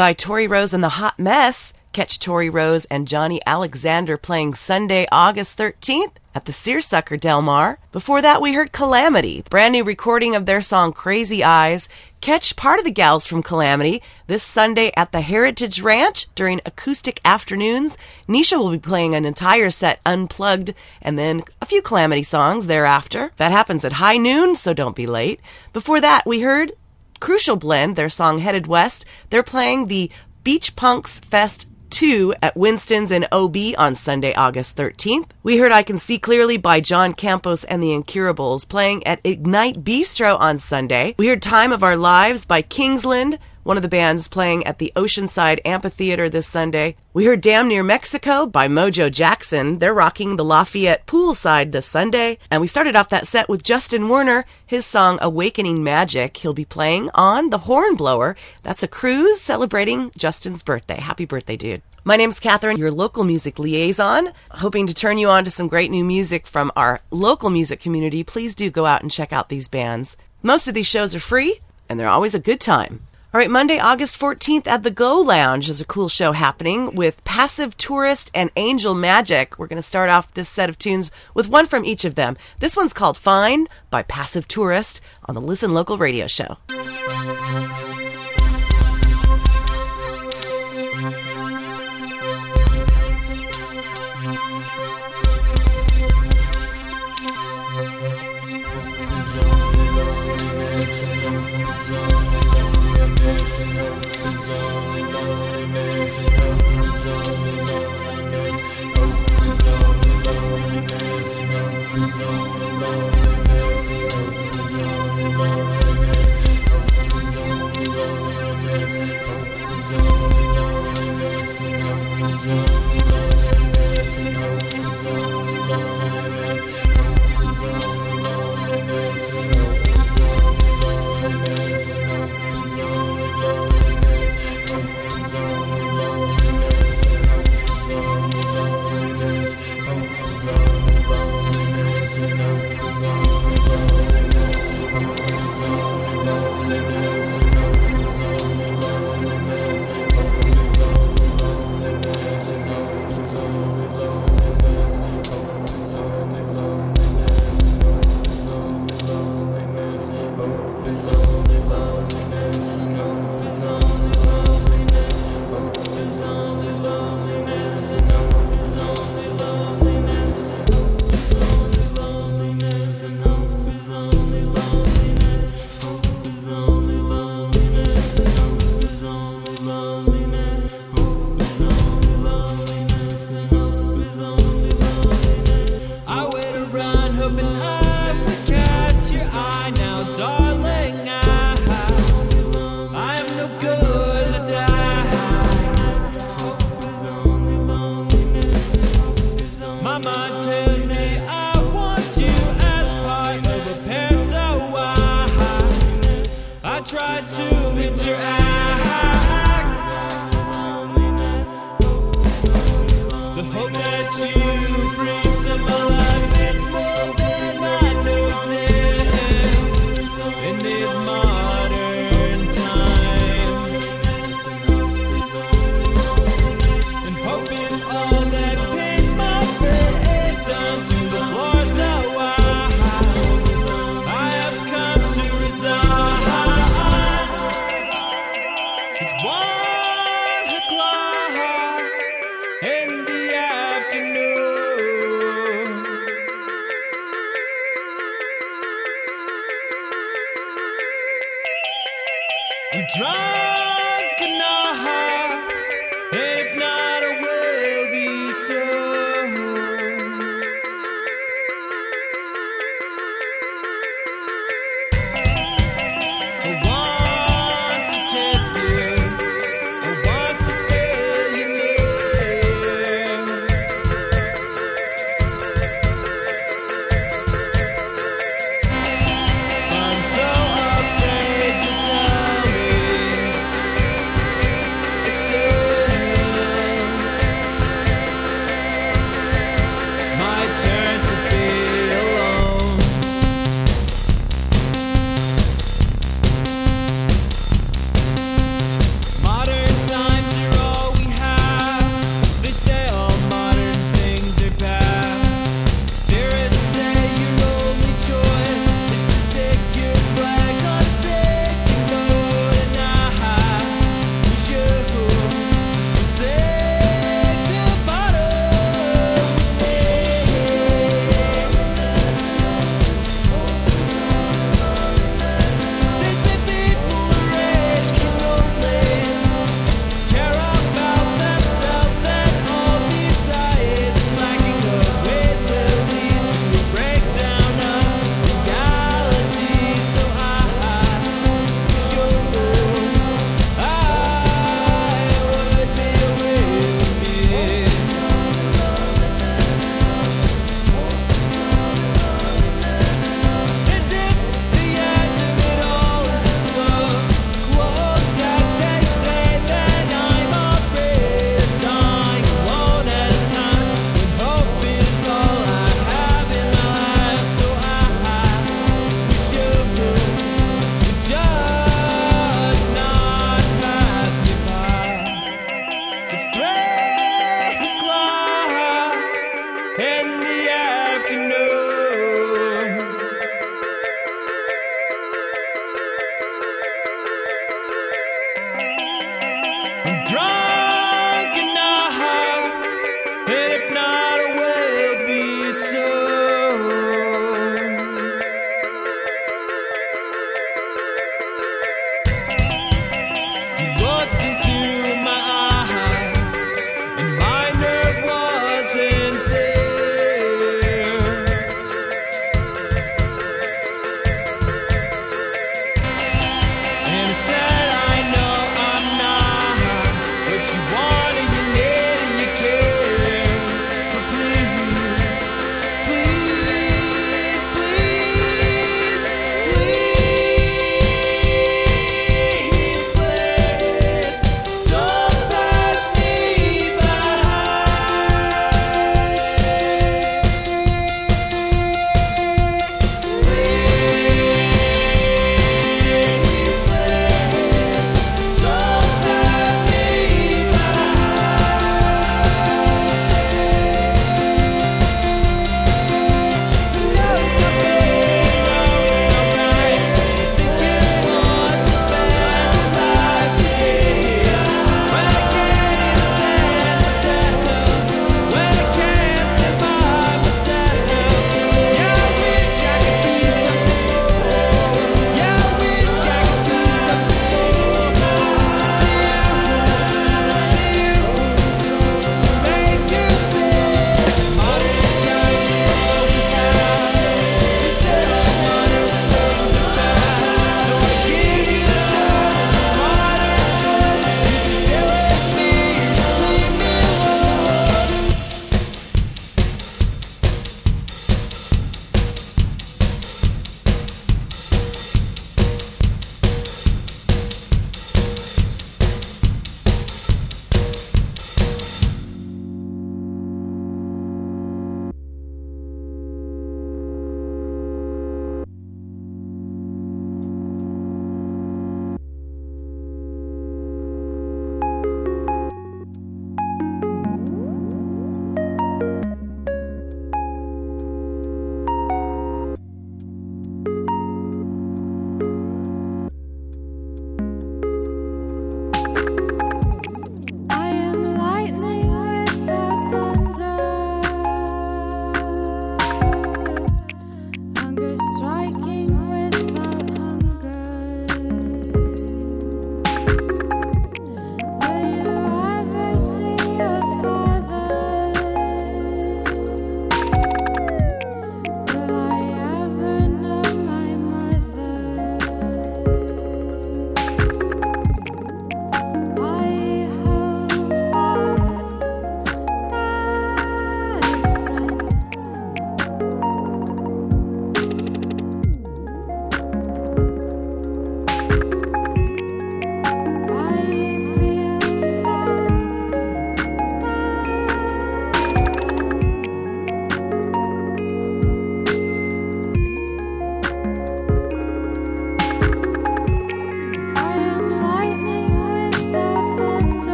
by 0.00 0.14
Tori 0.14 0.46
Rose 0.46 0.72
and 0.72 0.82
the 0.82 0.96
Hot 0.96 1.18
Mess. 1.18 1.74
Catch 1.92 2.20
Tori 2.20 2.48
Rose 2.48 2.86
and 2.86 3.06
Johnny 3.06 3.38
Alexander 3.44 4.16
playing 4.16 4.54
Sunday, 4.54 5.06
August 5.12 5.58
13th 5.58 6.12
at 6.34 6.46
the 6.46 6.52
Searsucker 6.52 7.20
Del 7.20 7.42
Mar. 7.42 7.78
Before 7.92 8.22
that, 8.22 8.40
we 8.40 8.54
heard 8.54 8.72
Calamity, 8.72 9.42
brand 9.50 9.72
new 9.72 9.84
recording 9.84 10.34
of 10.34 10.46
their 10.46 10.62
song 10.62 10.94
Crazy 10.94 11.44
Eyes. 11.44 11.90
Catch 12.22 12.56
part 12.56 12.78
of 12.78 12.86
the 12.86 12.90
gals 12.90 13.26
from 13.26 13.42
Calamity 13.42 14.00
this 14.26 14.42
Sunday 14.42 14.90
at 14.96 15.12
the 15.12 15.20
Heritage 15.20 15.82
Ranch 15.82 16.34
during 16.34 16.62
acoustic 16.64 17.20
afternoons. 17.22 17.98
Nisha 18.26 18.56
will 18.56 18.70
be 18.70 18.78
playing 18.78 19.14
an 19.14 19.26
entire 19.26 19.68
set 19.68 20.00
unplugged 20.06 20.72
and 21.02 21.18
then 21.18 21.42
a 21.60 21.66
few 21.66 21.82
Calamity 21.82 22.22
songs 22.22 22.68
thereafter. 22.68 23.32
That 23.36 23.52
happens 23.52 23.84
at 23.84 23.92
high 23.92 24.16
noon, 24.16 24.54
so 24.54 24.72
don't 24.72 24.96
be 24.96 25.06
late. 25.06 25.40
Before 25.74 26.00
that, 26.00 26.24
we 26.24 26.40
heard 26.40 26.72
Crucial 27.20 27.56
Blend, 27.56 27.96
their 27.96 28.08
song 28.08 28.38
Headed 28.38 28.66
West. 28.66 29.04
They're 29.28 29.42
playing 29.42 29.86
the 29.86 30.10
Beach 30.42 30.74
Punks 30.74 31.20
Fest 31.20 31.70
2 31.90 32.34
at 32.40 32.56
Winston's 32.56 33.10
in 33.10 33.26
OB 33.30 33.56
on 33.76 33.94
Sunday, 33.94 34.32
August 34.34 34.76
13th. 34.76 35.30
We 35.42 35.58
heard 35.58 35.72
I 35.72 35.82
Can 35.82 35.98
See 35.98 36.18
Clearly 36.18 36.56
by 36.56 36.80
John 36.80 37.12
Campos 37.12 37.64
and 37.64 37.82
the 37.82 37.92
Incurables 37.92 38.64
playing 38.64 39.06
at 39.06 39.20
Ignite 39.22 39.84
Bistro 39.84 40.38
on 40.40 40.58
Sunday. 40.58 41.14
We 41.18 41.26
heard 41.26 41.42
Time 41.42 41.72
of 41.72 41.82
Our 41.82 41.96
Lives 41.96 42.44
by 42.44 42.62
Kingsland, 42.62 43.38
one 43.62 43.76
of 43.76 43.82
the 43.82 43.88
bands 43.88 44.28
playing 44.28 44.66
at 44.66 44.78
the 44.78 44.92
Oceanside 44.96 45.60
Amphitheater 45.64 46.28
this 46.28 46.46
Sunday. 46.46 46.96
We 47.12 47.26
heard 47.26 47.40
Damn 47.40 47.68
Near 47.68 47.82
Mexico 47.82 48.46
by 48.46 48.68
Mojo 48.68 49.10
Jackson. 49.10 49.78
They're 49.78 49.92
rocking 49.92 50.36
the 50.36 50.44
Lafayette 50.44 51.06
poolside 51.06 51.72
this 51.72 51.86
Sunday. 51.86 52.38
And 52.50 52.60
we 52.60 52.66
started 52.66 52.96
off 52.96 53.10
that 53.10 53.26
set 53.26 53.48
with 53.48 53.62
Justin 53.62 54.08
Werner, 54.08 54.46
his 54.66 54.86
song 54.86 55.18
Awakening 55.20 55.82
Magic. 55.82 56.36
He'll 56.36 56.54
be 56.54 56.64
playing 56.64 57.10
on 57.14 57.50
the 57.50 57.58
Hornblower. 57.58 58.36
That's 58.62 58.82
a 58.82 58.88
cruise 58.88 59.40
celebrating 59.40 60.10
Justin's 60.16 60.62
birthday. 60.62 61.00
Happy 61.00 61.24
birthday, 61.24 61.56
dude. 61.56 61.82
My 62.02 62.16
name's 62.16 62.40
Catherine, 62.40 62.78
your 62.78 62.90
local 62.90 63.24
music 63.24 63.58
liaison. 63.58 64.32
Hoping 64.52 64.86
to 64.86 64.94
turn 64.94 65.18
you 65.18 65.28
on 65.28 65.44
to 65.44 65.50
some 65.50 65.68
great 65.68 65.90
new 65.90 66.04
music 66.04 66.46
from 66.46 66.72
our 66.74 67.00
local 67.10 67.50
music 67.50 67.78
community. 67.80 68.24
Please 68.24 68.54
do 68.54 68.70
go 68.70 68.86
out 68.86 69.02
and 69.02 69.10
check 69.10 69.34
out 69.34 69.50
these 69.50 69.68
bands. 69.68 70.16
Most 70.42 70.66
of 70.66 70.74
these 70.74 70.86
shows 70.86 71.14
are 71.14 71.20
free, 71.20 71.60
and 71.90 72.00
they're 72.00 72.08
always 72.08 72.34
a 72.34 72.38
good 72.38 72.60
time. 72.60 73.06
All 73.32 73.38
right, 73.38 73.48
Monday, 73.48 73.78
August 73.78 74.18
14th 74.18 74.66
at 74.66 74.82
the 74.82 74.90
Go 74.90 75.20
Lounge 75.20 75.70
is 75.70 75.80
a 75.80 75.84
cool 75.84 76.08
show 76.08 76.32
happening 76.32 76.96
with 76.96 77.22
Passive 77.22 77.76
Tourist 77.76 78.28
and 78.34 78.50
Angel 78.56 78.92
Magic. 78.92 79.56
We're 79.56 79.68
going 79.68 79.76
to 79.76 79.82
start 79.82 80.10
off 80.10 80.34
this 80.34 80.48
set 80.48 80.68
of 80.68 80.76
tunes 80.76 81.12
with 81.32 81.48
one 81.48 81.66
from 81.66 81.84
each 81.84 82.04
of 82.04 82.16
them. 82.16 82.36
This 82.58 82.76
one's 82.76 82.92
called 82.92 83.16
Fine 83.16 83.68
by 83.88 84.02
Passive 84.02 84.48
Tourist 84.48 85.00
on 85.26 85.36
the 85.36 85.40
Listen 85.40 85.72
Local 85.72 85.96
radio 85.96 86.26
show. 86.26 86.56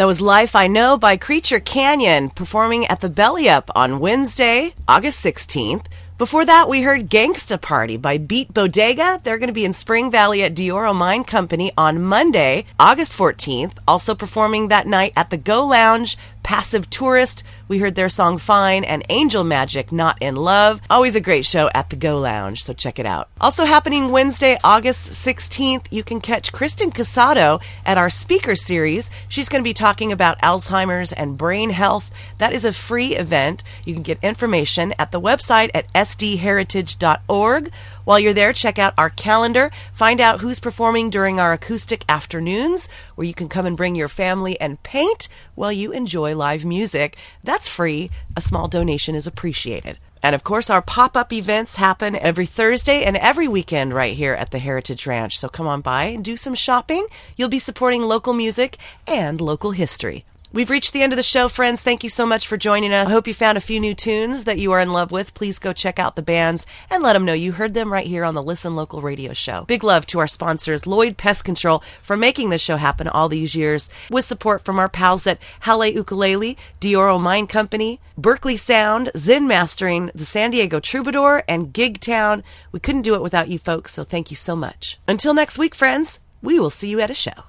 That 0.00 0.06
was 0.06 0.22
Life 0.22 0.56
I 0.56 0.66
Know 0.66 0.96
by 0.96 1.18
Creature 1.18 1.60
Canyon 1.60 2.30
performing 2.30 2.86
at 2.86 3.02
the 3.02 3.10
Belly 3.10 3.50
Up 3.50 3.70
on 3.76 4.00
Wednesday, 4.00 4.72
August 4.88 5.22
16th. 5.22 5.88
Before 6.16 6.46
that, 6.46 6.70
we 6.70 6.80
heard 6.80 7.10
Gangsta 7.10 7.60
Party 7.60 7.98
by 7.98 8.16
Beat 8.16 8.54
Bodega. 8.54 9.20
They're 9.22 9.36
going 9.36 9.48
to 9.48 9.52
be 9.52 9.66
in 9.66 9.74
Spring 9.74 10.10
Valley 10.10 10.42
at 10.42 10.54
Dioro 10.54 10.94
Mine 10.94 11.24
Company 11.24 11.72
on 11.76 12.02
Monday, 12.02 12.64
August 12.78 13.12
14th. 13.12 13.72
Also 13.86 14.14
performing 14.14 14.68
that 14.68 14.86
night 14.86 15.12
at 15.16 15.28
the 15.28 15.36
Go 15.36 15.66
Lounge, 15.66 16.16
Passive 16.50 16.90
Tourist. 16.90 17.44
We 17.68 17.78
heard 17.78 17.94
their 17.94 18.08
song 18.08 18.36
Fine 18.38 18.82
and 18.82 19.04
Angel 19.08 19.44
Magic, 19.44 19.92
Not 19.92 20.20
in 20.20 20.34
Love. 20.34 20.80
Always 20.90 21.14
a 21.14 21.20
great 21.20 21.46
show 21.46 21.70
at 21.72 21.90
the 21.90 21.94
Go 21.94 22.18
Lounge, 22.18 22.64
so 22.64 22.72
check 22.72 22.98
it 22.98 23.06
out. 23.06 23.28
Also 23.40 23.64
happening 23.64 24.10
Wednesday, 24.10 24.58
August 24.64 25.12
16th, 25.12 25.86
you 25.92 26.02
can 26.02 26.20
catch 26.20 26.50
Kristen 26.50 26.90
Casado 26.90 27.60
at 27.86 27.98
our 27.98 28.10
speaker 28.10 28.56
series. 28.56 29.10
She's 29.28 29.48
going 29.48 29.62
to 29.62 29.68
be 29.68 29.72
talking 29.72 30.10
about 30.10 30.42
Alzheimer's 30.42 31.12
and 31.12 31.38
brain 31.38 31.70
health. 31.70 32.10
That 32.38 32.52
is 32.52 32.64
a 32.64 32.72
free 32.72 33.14
event. 33.14 33.62
You 33.84 33.94
can 33.94 34.02
get 34.02 34.18
information 34.20 34.92
at 34.98 35.12
the 35.12 35.20
website 35.20 35.70
at 35.72 35.86
sdheritage.org. 35.92 37.70
While 38.10 38.18
you're 38.18 38.32
there, 38.32 38.52
check 38.52 38.76
out 38.80 38.94
our 38.98 39.10
calendar, 39.10 39.70
find 39.92 40.20
out 40.20 40.40
who's 40.40 40.58
performing 40.58 41.10
during 41.10 41.38
our 41.38 41.52
acoustic 41.52 42.04
afternoons, 42.08 42.88
where 43.14 43.24
you 43.24 43.34
can 43.34 43.48
come 43.48 43.66
and 43.66 43.76
bring 43.76 43.94
your 43.94 44.08
family 44.08 44.60
and 44.60 44.82
paint 44.82 45.28
while 45.54 45.70
you 45.70 45.92
enjoy 45.92 46.34
live 46.34 46.64
music. 46.64 47.16
That's 47.44 47.68
free. 47.68 48.10
A 48.36 48.40
small 48.40 48.66
donation 48.66 49.14
is 49.14 49.28
appreciated. 49.28 50.00
And 50.24 50.34
of 50.34 50.42
course, 50.42 50.70
our 50.70 50.82
pop 50.82 51.16
up 51.16 51.32
events 51.32 51.76
happen 51.76 52.16
every 52.16 52.46
Thursday 52.46 53.04
and 53.04 53.16
every 53.16 53.46
weekend 53.46 53.94
right 53.94 54.16
here 54.16 54.34
at 54.34 54.50
the 54.50 54.58
Heritage 54.58 55.06
Ranch. 55.06 55.38
So 55.38 55.48
come 55.48 55.68
on 55.68 55.80
by 55.80 56.06
and 56.06 56.24
do 56.24 56.36
some 56.36 56.56
shopping. 56.56 57.06
You'll 57.36 57.48
be 57.48 57.60
supporting 57.60 58.02
local 58.02 58.32
music 58.32 58.76
and 59.06 59.40
local 59.40 59.70
history. 59.70 60.24
We've 60.52 60.68
reached 60.68 60.92
the 60.92 61.02
end 61.02 61.12
of 61.12 61.16
the 61.16 61.22
show, 61.22 61.48
friends. 61.48 61.80
Thank 61.80 62.02
you 62.02 62.10
so 62.10 62.26
much 62.26 62.48
for 62.48 62.56
joining 62.56 62.92
us. 62.92 63.06
I 63.06 63.10
hope 63.12 63.28
you 63.28 63.34
found 63.34 63.56
a 63.56 63.60
few 63.60 63.78
new 63.78 63.94
tunes 63.94 64.42
that 64.44 64.58
you 64.58 64.72
are 64.72 64.80
in 64.80 64.92
love 64.92 65.12
with. 65.12 65.32
Please 65.32 65.60
go 65.60 65.72
check 65.72 66.00
out 66.00 66.16
the 66.16 66.22
bands 66.22 66.66
and 66.90 67.04
let 67.04 67.12
them 67.12 67.24
know 67.24 67.32
you 67.32 67.52
heard 67.52 67.72
them 67.72 67.92
right 67.92 68.06
here 68.06 68.24
on 68.24 68.34
the 68.34 68.42
Listen 68.42 68.74
Local 68.74 69.00
radio 69.00 69.32
show. 69.32 69.64
Big 69.66 69.84
love 69.84 70.06
to 70.06 70.18
our 70.18 70.26
sponsors, 70.26 70.88
Lloyd 70.88 71.16
Pest 71.16 71.44
Control, 71.44 71.84
for 72.02 72.16
making 72.16 72.50
this 72.50 72.60
show 72.60 72.78
happen 72.78 73.06
all 73.06 73.28
these 73.28 73.54
years, 73.54 73.90
with 74.10 74.24
support 74.24 74.64
from 74.64 74.80
our 74.80 74.88
pals 74.88 75.24
at 75.28 75.38
Halle 75.60 75.94
Ukulele, 75.94 76.58
Dioro 76.80 77.20
Mine 77.20 77.46
Company, 77.46 78.00
Berkeley 78.18 78.56
Sound, 78.56 79.12
Zen 79.16 79.46
Mastering, 79.46 80.10
the 80.16 80.24
San 80.24 80.50
Diego 80.50 80.80
Troubadour, 80.80 81.44
and 81.46 81.72
Gig 81.72 82.00
Town. 82.00 82.42
We 82.72 82.80
couldn't 82.80 83.02
do 83.02 83.14
it 83.14 83.22
without 83.22 83.46
you 83.46 83.60
folks, 83.60 83.92
so 83.92 84.02
thank 84.02 84.32
you 84.32 84.36
so 84.36 84.56
much. 84.56 84.98
Until 85.06 85.32
next 85.32 85.58
week, 85.58 85.76
friends, 85.76 86.18
we 86.42 86.58
will 86.58 86.70
see 86.70 86.88
you 86.88 86.98
at 86.98 87.08
a 87.08 87.14
show. 87.14 87.44